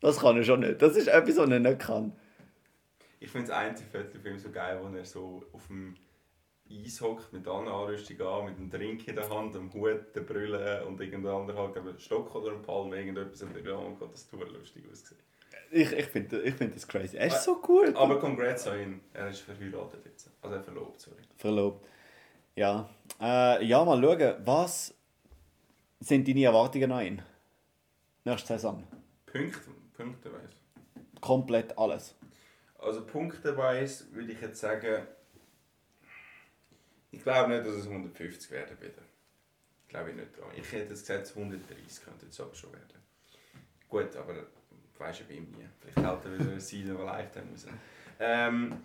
Das 0.00 0.18
kann 0.18 0.36
er 0.36 0.42
schon 0.42 0.58
nicht. 0.60 0.82
Das 0.82 0.96
ist 0.96 1.06
etwas, 1.06 1.36
was 1.36 1.48
er 1.48 1.60
nicht 1.60 1.78
kann. 1.78 2.12
Ich 3.20 3.30
finde 3.30 3.46
das 3.46 3.56
einzige 3.56 3.88
Foto 3.88 4.18
von 4.18 4.32
ihm 4.32 4.38
so 4.40 4.50
geil, 4.50 4.78
wo 4.82 4.94
er 4.94 5.04
so 5.04 5.44
auf 5.52 5.68
dem 5.68 5.94
Eis 6.68 7.00
hockt, 7.00 7.32
mit 7.32 7.46
allen 7.46 7.68
Anrüstung 7.68 8.20
an, 8.22 8.46
mit 8.46 8.56
einem 8.58 8.70
Drink 8.70 9.06
in 9.06 9.14
der 9.14 9.30
Hand, 9.30 9.54
einem 9.54 9.72
Hut, 9.72 10.16
der 10.16 10.22
Brille 10.22 10.84
und 10.84 11.00
irgendein 11.00 11.32
anderer 11.32 11.62
halt, 11.62 11.74
glaube 11.74 11.90
ich, 11.90 11.94
einen 11.94 12.00
Stock 12.00 12.34
oder 12.34 12.50
einen 12.52 12.62
Palm, 12.62 12.92
irgendetwas 12.92 13.40
in 13.42 13.54
der 13.54 13.78
Hand, 13.78 14.02
das 14.02 14.28
tut 14.28 14.40
lustig 14.52 14.84
ausgesehen. 14.90 15.22
Ich, 15.70 15.92
ich 15.92 16.06
finde 16.06 16.40
ich 16.42 16.54
find 16.54 16.74
das 16.74 16.86
crazy. 16.86 17.16
Er 17.16 17.26
ist 17.26 17.42
so 17.42 17.60
gut. 17.60 17.96
Aber 17.96 18.18
congrats 18.20 18.66
an 18.68 18.80
ihn, 18.80 19.00
er 19.12 19.28
ist 19.28 19.40
verheiratet 19.40 20.04
jetzt. 20.04 20.30
Also 20.40 20.56
er 20.56 20.62
verlobt, 20.62 21.00
sorry. 21.00 21.16
Verlobt. 21.36 21.86
Ja. 22.54 22.88
Äh, 23.20 23.64
ja, 23.64 23.84
mal 23.84 24.00
schauen, 24.00 24.34
was 24.44 24.94
sind 26.00 26.28
deine 26.28 26.44
Erwartungen 26.44 26.92
an 26.92 27.06
ihn? 27.06 27.22
Nächste 28.24 28.54
Saison. 28.54 28.84
Punkte, 29.26 29.70
punkteweise. 29.96 30.54
Komplett 31.20 31.76
alles. 31.76 32.14
Also 32.78 33.04
punkteweise 33.06 34.12
würde 34.12 34.32
ich 34.32 34.40
jetzt 34.40 34.60
sagen, 34.60 35.06
ich 37.10 37.22
glaube 37.22 37.50
nicht, 37.52 37.66
dass 37.66 37.74
es 37.74 37.86
150 37.86 38.50
werden 38.50 38.80
wieder. 38.80 39.02
Glaube 39.88 40.10
ich 40.10 40.16
nicht 40.16 40.36
dran. 40.36 40.50
Ich 40.56 40.70
hätte 40.72 40.90
jetzt 40.90 41.06
gesagt, 41.06 41.32
130 41.36 42.04
könnte 42.04 42.26
es 42.26 42.40
auch 42.40 42.54
schon 42.54 42.72
werden. 42.72 43.02
Gut, 43.88 44.16
aber 44.16 44.34
weißt 44.98 45.20
du 45.20 45.24
bei 45.24 45.34
ihm 45.34 45.50
nie. 45.52 45.66
Vielleicht 45.80 45.96
hält 45.98 46.24
er 46.24 46.38
wieder 46.38 46.50
eine 46.50 46.60
Season 46.60 46.96
a 46.96 47.04
Lifetime 47.04 47.50
raus. 47.50 47.66
Ähm, 48.20 48.82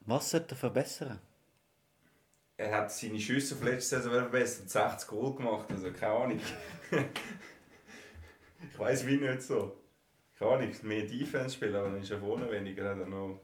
Was 0.00 0.30
sollte 0.30 0.54
er 0.54 0.58
verbessern? 0.58 1.18
er 2.58 2.74
hat 2.74 2.90
seine 2.90 3.20
Schüsse 3.20 3.54
auf 3.54 3.62
letzte 3.62 3.96
Saison 3.96 4.12
verbessert, 4.12 4.70
60 4.70 5.08
Goal 5.10 5.34
gemacht, 5.34 5.66
also 5.70 5.92
keine 5.92 6.14
Ahnung. 6.14 6.40
ich 8.72 8.78
weiß 8.78 9.06
wie 9.06 9.18
nicht 9.18 9.42
so. 9.42 9.76
Keine 10.38 10.52
Ahnung, 10.52 10.72
mehr 10.82 11.02
Defense 11.04 11.54
spielen, 11.56 11.74
aber 11.76 11.90
dann 11.90 12.00
ist 12.00 12.10
er 12.10 12.18
vorne 12.18 12.50
weniger. 12.50 12.88
Hat 12.90 12.98
er 12.98 13.06
noch... 13.06 13.40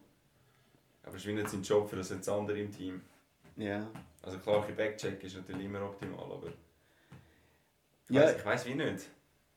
Aber 1.03 1.15
es 1.17 1.23
ist 1.23 1.27
wie 1.27 1.35
nicht 1.35 1.49
sein 1.51 1.63
Job 1.63 1.91
für 1.91 1.97
das 1.97 2.09
jetzt 2.11 2.29
andere 2.29 2.59
im 2.59 2.71
Team. 2.73 3.03
Ja. 3.57 3.87
Also 4.23 4.39
klar, 4.39 4.65
ein 4.67 4.77
Backcheck 4.77 5.23
ist 5.25 5.37
natürlich 5.37 5.67
immer 5.67 5.83
optimal, 5.85 6.25
aber 6.33 6.47
ich 8.09 8.15
Ja. 8.15 8.23
weiss, 8.23 8.37
ich 8.37 8.45
weiß 8.47 8.67
wie 8.67 8.75
nicht. 8.77 9.11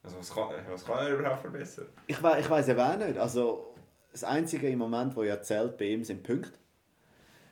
Also 0.05 0.19
was 0.19 0.33
kann, 0.33 0.49
was 0.69 0.85
kann 0.85 0.99
er 0.99 1.17
überhaupt 1.17 1.41
verbessern? 1.41 1.87
Ich, 2.07 2.21
we 2.21 2.39
ich 2.39 2.49
weiß 2.49 2.67
eben 2.69 2.79
auch 2.79 2.97
nicht. 2.97 3.17
Also, 3.17 3.73
das 4.11 4.23
Einzige 4.23 4.69
im 4.69 4.79
Moment, 4.79 5.15
wo 5.15 5.23
ja 5.23 5.41
zählt 5.41 5.77
bei 5.77 5.85
ihm, 5.85 6.03
sind 6.03 6.21
Punkte. 6.23 6.53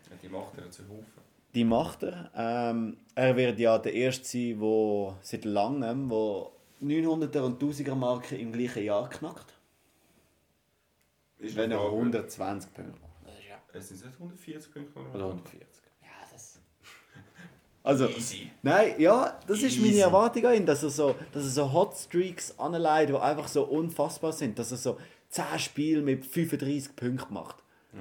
Ja, 0.09 0.15
die 0.21 0.29
macht 0.29 0.57
er 0.57 0.69
zu 0.69 0.83
Haufen. 0.83 1.23
Die 1.55 1.63
macht 1.65 2.03
er. 2.03 2.31
Ähm, 2.35 2.97
er 3.15 3.35
wird 3.35 3.59
ja 3.59 3.77
der 3.79 3.93
Erste 3.93 4.25
sein, 4.25 4.59
der 4.59 5.17
seit 5.21 5.45
langem, 5.45 6.09
wo 6.09 6.51
900er 6.81 7.41
und 7.41 7.61
1000er 7.61 7.95
Marke 7.95 8.37
im 8.37 8.51
gleichen 8.51 8.83
Jahr 8.83 9.09
knackt. 9.09 9.53
Ist 11.39 11.55
Wenn 11.55 11.71
er 11.71 11.79
Frage. 11.79 11.91
120 11.95 12.73
Punkte 12.73 12.99
macht. 13.01 13.11
Ja... 13.49 13.57
Es 13.73 13.89
sind 13.89 14.05
nicht 14.05 14.15
140 14.15 14.71
Punkte 14.71 14.99
oder 14.99 15.15
Oder 15.15 15.25
140. 15.25 15.82
Also... 17.83 18.07
Easy. 18.07 18.49
Nein, 18.61 18.95
ja, 18.97 19.37
das 19.45 19.61
ist 19.61 19.79
meine. 19.79 19.99
Erwartung 19.99 20.45
an 20.45 20.55
ihn, 20.55 20.65
dass 20.65 20.83
er 20.83 20.89
so, 20.89 21.15
dass 21.33 21.43
er 21.43 21.49
so 21.49 21.73
Hotstreaks 21.73 22.57
anleitet, 22.57 23.15
die 23.15 23.19
einfach 23.19 23.47
so 23.47 23.63
unfassbar 23.63 24.31
sind, 24.31 24.57
dass 24.57 24.71
er 24.71 24.77
so 24.77 24.97
10 25.29 25.59
Spiele 25.59 26.01
mit 26.01 26.25
35 26.25 26.95
Punkten 26.95 27.27
gemacht. 27.27 27.57
Ja. 27.93 27.99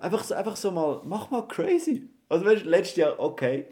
Einfach 0.00 0.24
so, 0.24 0.34
einfach 0.34 0.56
so 0.56 0.70
mal, 0.70 1.00
mach 1.04 1.30
mal 1.30 1.46
crazy. 1.46 2.08
Also 2.28 2.44
weißt 2.44 2.64
du, 2.64 2.68
letztes 2.68 2.96
Jahr, 2.96 3.18
okay, 3.20 3.66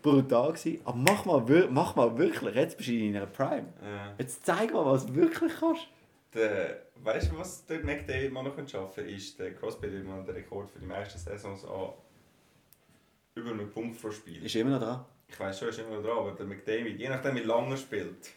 brutal 0.00 0.52
gewesen, 0.52 0.80
aber 0.84 0.96
mach 0.96 1.24
mal, 1.24 1.68
mach 1.70 1.94
mal 1.94 2.16
wirklich, 2.16 2.54
jetzt 2.54 2.76
bist 2.78 2.88
du 2.88 2.92
in 2.94 3.12
deiner 3.12 3.26
Prime. 3.26 3.66
Ja. 3.82 4.14
Jetzt 4.18 4.46
zeig 4.46 4.72
mal, 4.72 4.86
was 4.86 5.06
du 5.06 5.14
wirklich 5.14 5.52
kannst. 5.60 5.88
Der, 6.34 6.82
weißt 7.02 7.32
du, 7.32 7.38
was 7.38 7.66
der 7.66 7.84
McDavid 7.84 8.32
mal 8.32 8.42
noch 8.42 8.56
schaffen 8.68 8.94
könnte? 8.94 9.10
Ist 9.10 9.38
der 9.38 9.54
Crosby 9.54 9.88
der 9.90 10.00
den 10.00 10.34
Rekord 10.34 10.70
für 10.70 10.78
die 10.78 10.86
meisten 10.86 11.18
Saisons 11.18 11.64
an 11.64 11.90
über 13.38 13.50
einen 13.50 13.70
Punkt 13.70 14.00
pro 14.00 14.10
Spiel. 14.10 14.44
Ist 14.44 14.54
immer 14.56 14.70
noch 14.70 14.80
dran. 14.82 15.04
Ich 15.28 15.38
weiß 15.38 15.58
schon, 15.58 15.68
er 15.68 15.70
ist 15.72 15.78
immer 15.80 15.96
noch 15.96 16.02
dran, 16.02 16.18
aber 16.18 16.32
der 16.32 16.46
McDavid, 16.46 16.98
je 16.98 17.08
nachdem 17.08 17.34
wie 17.36 17.40
lange 17.40 17.70
er 17.72 17.76
spielt. 17.76 18.30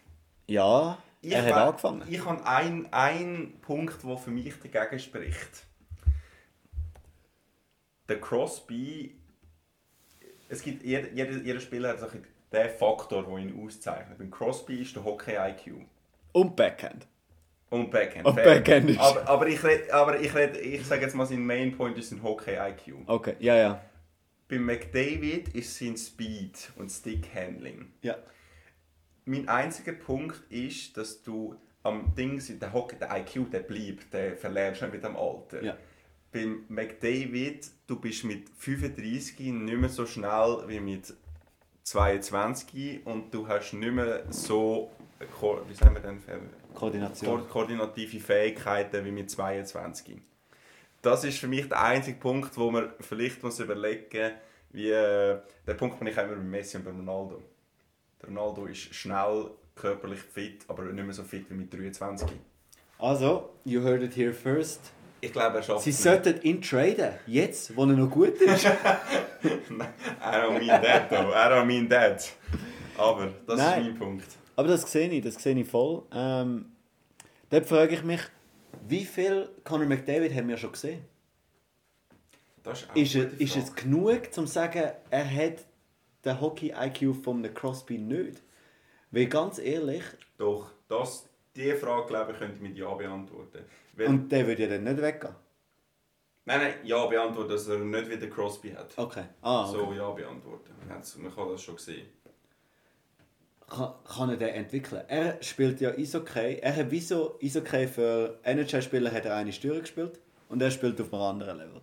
Ja, 0.48 0.98
Ich 1.22 1.32
er 1.32 1.44
hat 1.46 1.50
we- 1.54 1.56
angefangen. 1.62 2.04
Ich 2.10 2.26
habe 2.26 2.46
einen, 2.46 2.92
einen 2.92 3.60
Punkt, 3.62 4.04
der 4.04 4.18
für 4.18 4.32
mich 4.32 4.54
dagegen 4.72 5.00
spricht. 5.00 5.66
Der 8.10 8.20
Crosby. 8.20 9.16
Es 10.50 10.62
gibt, 10.62 10.84
jeder, 10.84 11.10
jeder, 11.12 11.32
jeder 11.38 11.60
Spieler 11.62 11.90
hat 11.90 12.00
so 12.00 12.08
ein 12.08 12.26
den 12.52 12.70
Faktor, 12.70 13.24
der 13.24 13.38
ihn 13.38 13.66
auszeichnet. 13.66 14.18
Beim 14.18 14.30
Crosby 14.30 14.82
ist 14.82 14.94
der 14.96 15.06
Hockey-IQ. 15.06 15.86
Und 16.34 16.56
Backhand. 16.56 17.08
Und 17.70 17.90
Backhand. 17.90 18.26
Und. 18.26 18.36
Backhand 18.36 19.00
Aber, 19.00 19.30
aber 19.30 19.48
ich 19.48 19.64
red, 19.64 19.90
aber 19.92 20.20
ich, 20.20 20.36
red, 20.36 20.58
ich 20.58 20.86
sage 20.86 21.04
jetzt 21.04 21.16
mal, 21.16 21.26
sein 21.26 21.46
Main 21.46 21.72
Point 21.78 21.98
ist 21.98 22.10
sein 22.10 22.22
Hockey-IQ. 22.22 22.96
Okay, 23.08 23.36
ja, 23.40 23.56
ja. 23.56 23.82
Bei 24.52 24.60
McDavid 24.60 25.56
ist 25.56 25.78
sein 25.80 25.96
Speed 25.96 26.74
und 26.76 26.90
Stick-Handling. 26.92 27.90
Ja. 28.02 28.18
Mein 29.24 29.48
einziger 29.48 29.94
Punkt 29.94 30.42
ist, 30.52 30.98
dass 30.98 31.24
du 31.24 31.56
am 31.84 32.14
Ding, 32.16 32.42
der 32.60 32.74
Hockey, 32.74 32.98
der 32.98 33.18
IQ, 33.18 33.50
der 33.50 33.62
bleibt, 33.62 34.14
der 34.14 34.36
verlernst 34.36 34.82
nicht 34.82 34.92
mit 34.92 35.04
dem 35.06 35.16
Alter. 35.16 35.64
Ja. 35.64 35.78
Beim 36.34 36.66
McDavid, 36.68 37.66
du 37.88 37.96
bist 38.02 38.26
mit 38.26 38.50
35 38.58 39.40
nicht 39.40 39.78
mehr 39.78 39.90
so 39.90 40.06
schnell 40.06 40.64
wie 40.68 40.82
mit 40.82 41.14
22 41.84 43.06
und 43.06 43.34
du 43.34 43.48
hast 43.48 43.72
nicht 43.74 43.94
mehr 43.94 44.24
so, 44.32 44.92
ko- 45.40 45.62
wie 45.70 45.74
sagen 45.74 45.96
wir 45.96 46.02
denn, 46.02 46.20
Ko 46.74 46.80
Koordination. 46.80 47.48
koordinative 47.48 48.20
Fähigkeiten 48.20 49.06
wie 49.06 49.12
mit 49.12 49.30
22. 49.32 50.18
Das 51.02 51.24
ist 51.24 51.40
für 51.40 51.48
mich 51.48 51.68
der 51.68 51.82
einzige 51.82 52.18
Punkt, 52.18 52.56
wo 52.58 52.70
man 52.70 52.94
vielleicht 53.00 53.42
muss 53.42 53.60
überlegen 53.60 54.32
wie 54.74 54.90
äh, 54.90 55.38
der 55.68 55.74
Punkt 55.74 56.00
bin 56.00 56.08
ich 56.08 56.18
auch 56.18 56.24
immer 56.24 56.36
bei 56.36 56.42
Messi 56.42 56.78
und 56.78 56.86
bei 56.86 56.92
Ronaldo. 56.92 57.42
Der 58.22 58.30
Ronaldo 58.30 58.68
ist 58.68 58.94
schnell, 58.94 59.52
körperlich 59.76 60.20
fit, 60.20 60.64
aber 60.68 60.84
nicht 60.84 61.04
mehr 61.04 61.14
so 61.14 61.24
fit 61.24 61.50
wie 61.50 61.56
mit 61.56 61.74
23. 61.74 62.30
Also, 63.00 63.50
you 63.66 63.82
heard 63.82 64.02
it 64.04 64.16
here 64.16 64.32
first. 64.32 64.80
Ich 65.20 65.34
glaube, 65.34 65.58
er 65.58 65.64
schafft 65.64 65.84
Sie 65.84 65.92
sollten 65.92 66.42
ihn 66.42 66.62
traden. 66.62 67.14
Jetzt, 67.28 67.76
wo 67.76 67.84
er 67.84 67.88
noch 67.88 68.10
gut 68.10 68.40
ist. 68.40 68.66
I 68.66 68.70
don't 70.22 70.60
mean 70.60 70.68
that 70.68 71.10
though. 71.10 71.32
I 71.32 71.50
don't 71.50 71.66
mean 71.66 71.90
that. 71.90 72.32
Aber 72.98 73.32
das 73.46 73.58
Nein. 73.58 73.82
ist 73.82 73.88
mein 73.90 74.00
Punkt. 74.00 74.28
Aber 74.56 74.68
das 74.68 74.90
sehe 74.92 75.10
ich, 75.10 75.24
das 75.24 75.36
sehe 75.36 75.58
ich 75.60 75.68
voll. 75.68 76.04
Ähm, 76.14 76.66
dort 77.50 77.66
frage 77.66 77.96
ich 77.96 78.04
mich, 78.04 78.22
wie 78.88 79.06
viel 79.06 79.50
Conor 79.64 79.88
McDavid 79.88 80.34
haben 80.36 80.48
wir 80.48 80.58
schon 80.58 80.72
gesehen? 80.72 81.06
Das 82.64 82.84
ist, 82.94 83.16
Ist, 83.16 83.16
ist 83.40 83.56
es 83.56 83.76
genug, 83.76 84.22
um 84.28 84.32
zu 84.32 84.46
sagen, 84.46 84.92
er 85.10 85.36
hat 85.36 85.66
den 86.24 86.40
Hockey-IQ 86.40 87.16
von 87.24 87.42
Crosby 87.54 87.98
nicht? 87.98 88.42
Weil 89.10 89.26
ganz 89.28 89.58
ehrlich, 89.60 90.04
Doch, 90.38 90.72
das, 90.88 91.28
diese 91.56 91.76
Frage 91.76 92.08
glaube 92.08 92.32
ich, 92.34 92.38
könnte 92.38 92.56
ich 92.56 92.62
mit 92.62 92.78
Ja 92.78 92.94
beantworten. 92.94 93.66
Weil, 93.96 94.08
und 94.08 94.32
der 94.32 94.46
würde 94.48 94.64
ja 94.64 94.70
dann 94.70 94.84
nicht 94.84 95.02
weggehen. 95.02 95.36
nein, 96.46 96.62
nein, 96.62 96.74
Ja 96.84 97.06
beantworten, 97.08 97.50
dass 97.50 97.68
er 97.68 97.80
nicht 97.80 98.10
wie 98.10 98.18
der 98.18 98.30
Crosby 98.30 98.72
hat. 98.72 98.98
Okay. 98.98 99.26
Ah, 99.42 99.68
okay. 99.70 99.80
So 99.80 99.94
Ja 99.94 100.10
beantworten. 100.12 100.72
Man 100.88 101.02
Man 101.18 101.36
kann 101.36 101.50
das 101.50 101.62
schon 101.64 101.78
sehen. 101.78 102.08
Kann, 103.72 104.30
er 104.30 104.38
den 104.38 104.50
entwickeln. 104.50 105.04
Er 105.08 105.42
spielt 105.42 105.80
ja 105.82 105.92
Eishockey. 105.92 106.60
Er 106.62 106.76
hat 106.76 106.92
wie 106.92 107.00
so 107.00 107.40
Eishockey 107.42 107.88
für 107.88 108.40
NHL-Spieler 108.44 109.12
hat 109.12 109.26
er 109.26 109.36
eine 109.36 109.54
Steuer 109.54 109.80
gespielt 109.80 110.20
und 110.50 110.62
er 110.62 110.70
spielt 110.72 111.00
auf 111.00 111.14
einem 111.14 111.22
anderen 111.24 111.58
Level. 111.58 111.82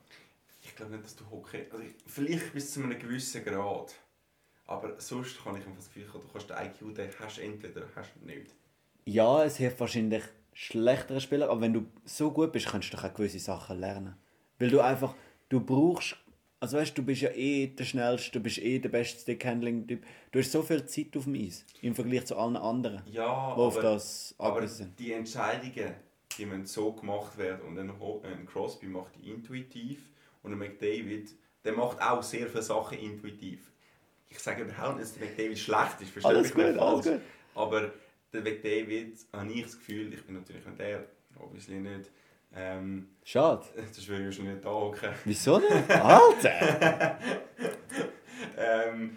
Ich 0.63 0.77
glaube 0.77 0.93
nicht, 0.93 1.05
dass 1.05 1.17
du 1.17 1.25
Hockey... 1.31 1.65
Also 1.73 1.83
ich- 1.85 1.95
vielleicht 2.07 2.53
bis 2.53 2.73
zu 2.75 2.83
einem 2.83 2.99
gewissen 2.99 3.43
Grad. 3.45 3.95
Aber 4.67 5.01
sonst 5.01 5.43
kann 5.43 5.57
ich 5.57 5.63
einfach 5.65 5.77
das 5.77 5.87
Gefühl 5.87 6.13
haben, 6.13 6.21
du 6.21 6.29
kannst 6.33 6.51
den 6.51 6.57
IQ, 6.91 6.95
den 6.95 7.09
hast 7.19 7.39
du 7.39 7.43
entweder, 7.43 7.83
hast 7.97 8.11
du 8.21 8.27
nicht. 8.27 8.55
Ja, 9.07 9.43
es 9.45 9.57
hilft 9.57 9.81
wahrscheinlich 9.81 10.23
schlechtere 10.53 11.21
Spieler, 11.23 11.49
aber 11.49 11.63
wenn 11.63 11.73
du 11.73 11.87
so 12.05 12.31
gut 12.31 12.53
bist, 12.53 12.67
kannst 12.67 12.93
du 12.93 12.97
doch 12.97 13.05
auch 13.05 13.15
gewisse 13.15 13.39
Sachen 13.39 13.81
lernen. 13.81 14.15
Weil 14.59 14.69
du 14.69 14.81
einfach, 14.81 15.15
du 15.49 15.61
brauchst, 15.61 16.17
also 16.61 16.77
weißt 16.79 16.97
du, 16.99 17.03
bist 17.03 17.23
ja 17.23 17.31
eh 17.31 17.69
der 17.69 17.85
Schnellste, 17.85 18.33
du 18.33 18.41
bist 18.41 18.59
eh 18.59 18.79
der 18.79 18.89
beste 18.89 19.21
Stickhandling-Typ. 19.21 20.05
Du 20.33 20.39
hast 20.39 20.53
so 20.53 20.63
viel 20.63 20.85
Zeit 20.87 21.17
auf 21.17 21.25
dem 21.25 21.35
Eis 21.35 21.65
im 21.83 21.95
Vergleich 21.95 22.27
zu 22.27 22.37
allen 22.37 22.57
anderen, 22.57 23.03
Ja, 23.11 23.55
die 23.55 23.61
auf 23.61 23.77
aber, 23.77 23.83
das 23.83 24.35
aber 24.39 24.67
sind. 24.67 24.99
die 24.99 25.13
Entscheidungen, 25.13 25.95
die 26.37 26.47
müssen 26.47 26.67
so 26.67 26.93
gemacht 26.93 27.37
werden. 27.39 27.63
Und 27.63 27.79
ein, 27.79 27.91
ein 27.91 28.47
Crosby 28.47 28.87
macht 28.87 29.15
die 29.17 29.31
intuitiv 29.31 30.11
und 30.43 30.53
ein 30.53 30.59
McDavid, 30.59 31.31
der 31.65 31.73
macht 31.73 32.01
auch 32.01 32.23
sehr 32.23 32.47
viele 32.49 32.63
Sachen 32.63 32.99
intuitiv. 32.99 33.73
Ich 34.31 34.39
sage 34.41 34.63
überhaupt 34.63 34.99
nicht, 34.99 35.09
dass 35.09 35.19
der 35.19 35.27
McDavid 35.29 35.59
schlecht 35.59 36.01
ist, 36.01 36.11
verstehe 36.11 36.31
Alles 36.35 36.55
mich 36.55 36.65
nicht 36.67 36.75
gut, 36.75 36.83
alles 36.83 37.05
gut. 37.07 37.21
Aber 37.55 37.93
der 38.33 38.43
McDavid, 38.43 39.17
habe 39.33 39.53
ich 39.53 39.63
das 39.63 39.79
Gefühl, 39.79 40.13
ich 40.13 40.25
bin 40.25 40.35
natürlich 40.37 40.65
nicht 40.67 40.79
der, 40.79 41.07
obviously 41.39 41.77
nicht, 41.77 42.11
ähm, 42.55 43.09
Schade. 43.23 43.65
das 43.77 44.09
würde 44.09 44.23
ich 44.23 44.27
wahrscheinlich 44.27 44.55
nicht 44.55 44.65
da 44.65 44.71
hocken. 44.71 45.11
Wieso 45.25 45.59
nicht? 45.59 45.91
Alter! 45.91 47.19
ähm, 48.57 49.17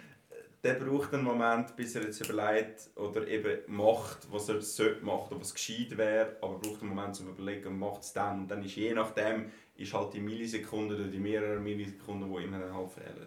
der 0.62 0.74
braucht 0.74 1.12
einen 1.12 1.24
Moment, 1.24 1.74
bis 1.74 1.96
er 1.96 2.02
jetzt 2.02 2.20
überlegt 2.24 2.90
oder 2.96 3.26
eben 3.26 3.58
macht, 3.66 4.30
was 4.30 4.48
er 4.48 4.60
sollte 4.60 5.04
machen 5.04 5.32
oder 5.32 5.40
was 5.40 5.54
gescheit 5.54 5.96
wäre, 5.96 6.36
aber 6.40 6.58
braucht 6.58 6.82
einen 6.82 6.94
Moment 6.94 7.16
zum 7.16 7.28
Überlegen 7.28 7.68
und 7.68 7.78
macht 7.78 8.02
es 8.02 8.12
dann. 8.12 8.42
Und 8.42 8.48
dann 8.48 8.62
ist 8.62 8.76
je 8.76 8.94
nachdem, 8.94 9.50
ist 9.76 9.92
halt 9.92 10.14
die 10.14 10.20
Millisekunde 10.20 10.94
oder 10.94 11.04
die 11.06 11.18
mehreren 11.18 11.62
Millisekunden, 11.64 12.32
die 12.32 12.44
ihm 12.44 12.52
dann 12.52 12.74
halt 12.74 12.90
fehlen. 12.90 13.26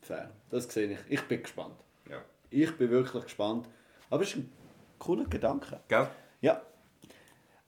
Fair. 0.00 0.30
Das 0.50 0.64
sehe 0.64 0.92
ich. 0.92 0.98
Ich 1.08 1.22
bin 1.22 1.42
gespannt. 1.42 1.76
Ja. 2.08 2.22
Ich 2.50 2.74
bin 2.76 2.90
wirklich 2.90 3.24
gespannt. 3.24 3.68
Aber 4.08 4.22
es 4.22 4.30
ist 4.30 4.36
ein 4.36 4.52
cooler 4.98 5.24
Gedanke. 5.24 5.80
Gell? 5.88 6.08
Ja. 6.40 6.62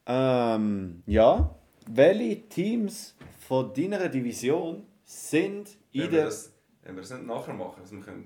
Ähm, 0.06 1.02
ja. 1.06 1.54
Welche 1.88 2.48
Teams 2.48 3.14
von 3.46 3.72
deiner 3.74 4.08
Division 4.08 4.86
sind 5.04 5.76
in 5.92 6.02
Wenn 6.02 6.10
wir, 6.10 6.10
der... 6.10 6.24
das, 6.26 6.52
wenn 6.82 6.94
wir 6.94 7.02
das 7.02 7.10
nicht 7.10 7.26
nachher 7.26 7.54
machen, 7.54 7.82
was 7.82 7.92
wir 7.92 8.00
können. 8.00 8.24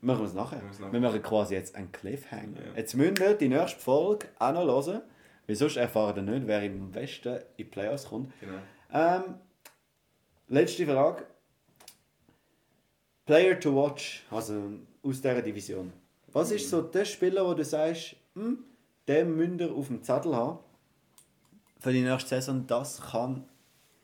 Machen 0.00 0.20
wir 0.20 0.26
es 0.26 0.34
nachher. 0.34 0.60
Wir 0.60 0.68
nachher. 0.68 0.92
Wir 0.92 1.00
machen 1.00 1.22
quasi 1.22 1.54
jetzt 1.54 1.74
einen 1.74 1.92
Cliffhanger. 1.92 2.66
Ja. 2.66 2.72
Jetzt 2.76 2.94
müssen 2.94 3.18
wir 3.18 3.34
die 3.34 3.48
nächste 3.48 3.80
Folge 3.80 4.28
auch 4.38 4.52
noch 4.52 4.86
hören. 4.86 5.02
Weil 5.46 5.56
sonst 5.56 5.76
erfahren 5.76 6.26
wir 6.26 6.34
nicht, 6.34 6.46
wer 6.46 6.62
im 6.62 6.94
Westen 6.94 7.36
in 7.36 7.42
die 7.58 7.64
Playoffs 7.64 8.08
kommt. 8.08 8.32
Genau. 8.40 8.58
Ähm, 8.92 9.34
letzte 10.48 10.86
Frage. 10.86 11.26
Player 13.26 13.58
to 13.58 13.74
watch, 13.74 14.24
also 14.30 14.54
aus 15.02 15.20
dieser 15.20 15.42
Division. 15.42 15.92
Was 16.32 16.50
ist 16.50 16.68
so 16.68 16.82
der 16.82 17.04
Spieler, 17.04 17.46
wo 17.46 17.54
du 17.54 17.64
sagst, 17.64 18.16
hm, 18.34 18.64
den 19.06 19.36
müsst 19.36 19.60
ihr 19.60 19.72
auf 19.72 19.88
dem 19.88 20.02
Zettel 20.02 20.34
haben 20.34 20.58
für 21.84 21.92
die 21.92 22.00
nächste 22.00 22.30
Saison, 22.30 22.66
das 22.66 22.98
kann 22.98 23.46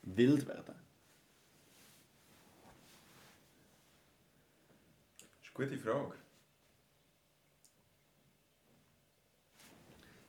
wild 0.03 0.47
werden? 0.47 0.75
Das 5.39 5.49
ist 5.49 5.57
eine 5.57 5.67
gute 5.67 5.79
Frage. 5.79 6.15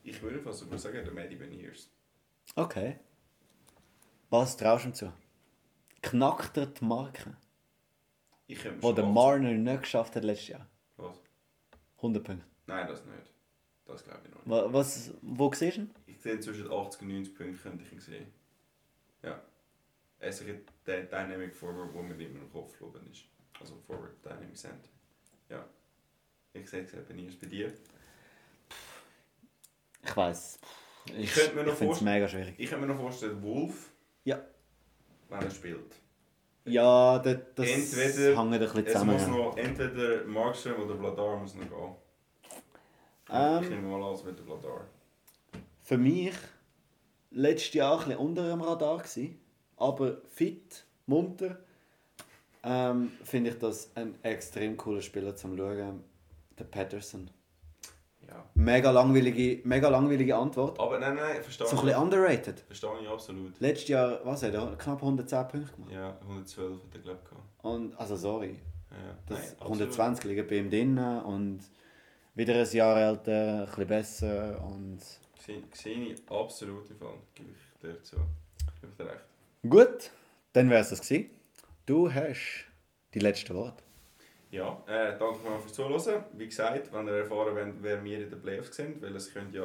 Ich 0.04 0.22
würde 0.22 0.40
fast 0.40 0.60
sogar 0.60 0.80
sagen, 0.80 1.04
der 1.04 1.14
Maddie 1.14 1.36
Beniers. 1.36 1.90
Okay. 2.56 3.00
Was 4.30 4.56
traust 4.56 4.86
du 4.86 4.90
ihm 4.90 4.94
zu? 4.94 5.14
Knackt 6.02 6.56
er 6.56 6.68
die 6.68 6.86
Marke, 6.86 7.36
Ich 8.48 8.62
die 8.62 8.82
schon 8.82 8.96
der 8.96 9.06
Marner 9.06 9.52
nicht 9.52 9.82
geschafft 9.82 10.16
hat 10.16 10.24
letztes 10.24 10.48
Jahr? 10.48 10.68
Was? 10.96 11.22
100 11.98 12.24
Punkte. 12.24 12.46
Nein, 12.66 12.88
das 12.88 13.06
nicht. 13.06 13.31
Das 13.92 14.04
glaube 14.04 14.22
ich 14.26 14.32
noch 14.32 14.38
nicht. 14.46 14.50
Wa- 14.50 14.74
Was, 14.74 15.12
wo 15.22 15.52
siehst 15.54 15.78
du 15.78 15.82
ihn? 15.82 15.92
Ich 16.08 16.20
sehe 16.22 16.40
zwischen 16.40 16.72
80 16.72 17.02
und 17.02 17.08
90 17.10 17.36
Punkten 17.36 17.60
könnte 17.62 17.84
ich 17.84 17.92
ihn 17.92 18.00
sehen. 18.00 18.28
Ja. 19.24 19.42
Er 20.20 20.30
ist 20.30 20.44
der 20.86 21.02
Dynamic 21.04 21.56
Forward, 21.56 21.94
der 21.94 22.04
mir 22.04 22.14
immer 22.26 22.40
im 22.40 22.52
Kopf 22.52 22.78
geblieben 22.78 23.08
ist. 23.12 23.24
Also 23.60 23.76
Forward 23.88 24.14
Dynamic 24.24 24.56
Center. 24.56 24.90
Ja. 25.50 25.66
Ich 26.54 26.70
sehe 26.70 26.84
es 26.84 26.94
eben 26.94 27.16
nie 27.16 27.30
bei 27.42 27.48
dir. 27.48 27.72
Ich 30.04 30.16
weiß. 30.18 30.60
Ich 31.18 31.34
könnte 31.34 31.56
mir 31.56 31.64
noch 31.64 31.72
ich 31.74 31.78
finde 31.78 31.94
es 31.94 32.00
vorstellen- 32.00 32.14
mega 32.14 32.28
schwierig. 32.28 32.56
Ich 32.58 32.70
kann 32.70 32.80
mir 32.82 32.88
noch 32.88 32.98
vorstellen, 32.98 33.42
Wolf, 33.44 33.92
Ja. 34.24 34.42
wenn 35.30 35.42
er 35.42 35.50
spielt. 35.52 35.96
Ja, 36.66 37.18
das, 37.20 37.38
das 37.56 37.68
Entweder- 37.68 38.38
hängt 38.40 38.54
ein 38.54 38.60
bisschen 38.60 38.86
Es 38.86 38.94
zusammen. 38.94 39.14
muss 39.14 39.22
ja. 39.24 39.28
noch 39.30 39.58
entweder 39.58 40.24
Markström 40.26 40.82
oder 40.84 40.96
Vladar 40.98 41.38
muss 41.40 41.56
noch 41.56 41.68
gehen. 41.70 41.96
Ähm. 43.32 43.64
ich 43.64 43.70
nehme 43.70 43.88
mal 43.88 44.04
an, 44.04 44.14
es 44.16 44.26
wird 44.26 44.38
der 44.40 44.46
Vladar. 44.46 44.86
Für 45.82 45.98
mich 45.98 46.34
letztes 47.32 47.74
Jahr 47.74 48.00
ein 48.00 48.06
bisschen 48.06 48.20
unter 48.20 48.50
dem 48.50 48.62
Radar 48.62 48.98
gewesen, 48.98 49.40
aber 49.78 50.18
fit, 50.28 50.86
munter. 51.06 51.58
Ähm, 52.64 53.12
Finde 53.24 53.50
ich 53.52 53.58
das 53.58 53.90
ein 53.96 54.16
extrem 54.24 54.78
cooler 54.78 55.02
Spieler 55.02 55.36
zum 55.36 55.58
Schauen. 55.58 56.04
Der 56.60 56.66
Patterson. 56.66 57.30
Ja. 58.28 58.46
Mega 58.54 58.92
langweilige, 58.92 59.62
mega 59.68 59.90
langweilige 59.90 60.36
Antwort. 60.36 60.80
Aber 60.80 61.00
nein, 61.00 61.16
nein, 61.16 61.42
verstehe 61.42 61.68
So 61.68 61.78
ein 61.80 61.86
bisschen 61.86 62.02
underrated. 62.02 62.60
Verstehe 62.60 62.90
ich 63.02 63.10
absolut. 63.10 63.60
Letztes 63.60 63.90
Jahr, 63.90 64.20
was 64.24 64.44
hat 64.44 64.54
er? 64.54 64.76
Knapp 64.78 65.02
110 65.02 65.48
Punkte 65.48 65.74
gemacht. 65.74 65.92
Ja, 65.92 66.18
112 66.22 66.74
hat 66.74 66.82
er, 66.94 67.00
glaube 67.02 67.20
ich. 67.58 67.64
Und, 67.66 68.00
also 68.00 68.16
sorry, 68.16 68.60
Ja, 68.92 69.18
das 69.28 69.40
nein, 69.40 69.48
absolut. 69.60 69.80
120 69.80 70.26
liegen 70.26 70.48
bei 70.48 70.56
ihm 70.58 70.70
drin 70.70 70.98
und 70.98 71.60
wieder 72.36 72.56
ein 72.56 72.72
Jahr 72.72 72.98
älter, 72.98 73.62
ein 73.62 73.66
bisschen 73.66 73.88
besser 73.88 74.64
und... 74.64 75.00
Sehe 75.74 76.14
ich 76.14 76.30
absolut 76.30 76.90
im 76.90 76.98
Fall. 76.98 77.18
Gebe 77.34 77.50
ich 77.52 77.80
dir 77.82 78.02
zu. 78.04 78.16
Gebe 78.80 78.92
ich 78.92 78.98
dir 78.98 79.06
recht. 79.06 79.26
Gut, 79.68 80.12
dann 80.54 80.70
wäre 80.70 80.82
es 80.82 80.90
das 80.90 81.02
gewesen. 81.02 81.30
Du 81.86 82.12
hast 82.12 82.66
die 83.14 83.20
letzten 83.20 83.56
Worte. 83.56 83.84
Ja, 84.52 84.84
äh, 84.88 85.18
danke 85.18 85.40
mal 85.48 85.60
fürs 85.60 85.74
Zuhören. 85.74 86.26
Wie 86.34 86.46
gesagt, 86.46 86.92
wenn 86.94 87.08
ihr 87.08 87.14
erfahren 87.14 87.56
wollt, 87.56 87.76
wer 87.82 88.04
wir 88.04 88.24
in 88.24 88.30
den 88.30 88.42
Playoffs 88.42 88.76
sind, 88.76 89.02
weil 89.02 89.16
es 89.16 89.34
können 89.34 89.54
ja 89.54 89.64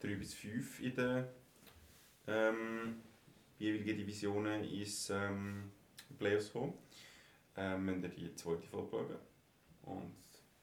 3 0.00 0.14
bis 0.14 0.34
5 0.34 0.80
in 0.80 0.94
den 0.94 1.24
ähm, 2.28 3.02
jeweiligen 3.58 3.98
Divisionen 3.98 4.64
ins 4.64 5.10
ähm, 5.10 5.72
Playoffs 6.18 6.52
kommen, 6.52 6.74
ähm, 7.56 7.84
müsst 7.84 8.02
ihr 8.04 8.10
die 8.10 8.34
zweite 8.34 8.62
Folge 8.62 8.88
schauen. 8.90 9.16
Und 9.82 10.14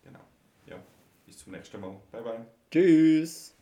genau, 0.02 0.24
ja, 0.66 0.82
bis 1.30 1.38
zum 1.38 1.54
nächsten 1.54 1.80
Mal. 1.80 1.96
Bye 2.12 2.24
bye. 2.24 2.46
Tschüss! 2.72 3.59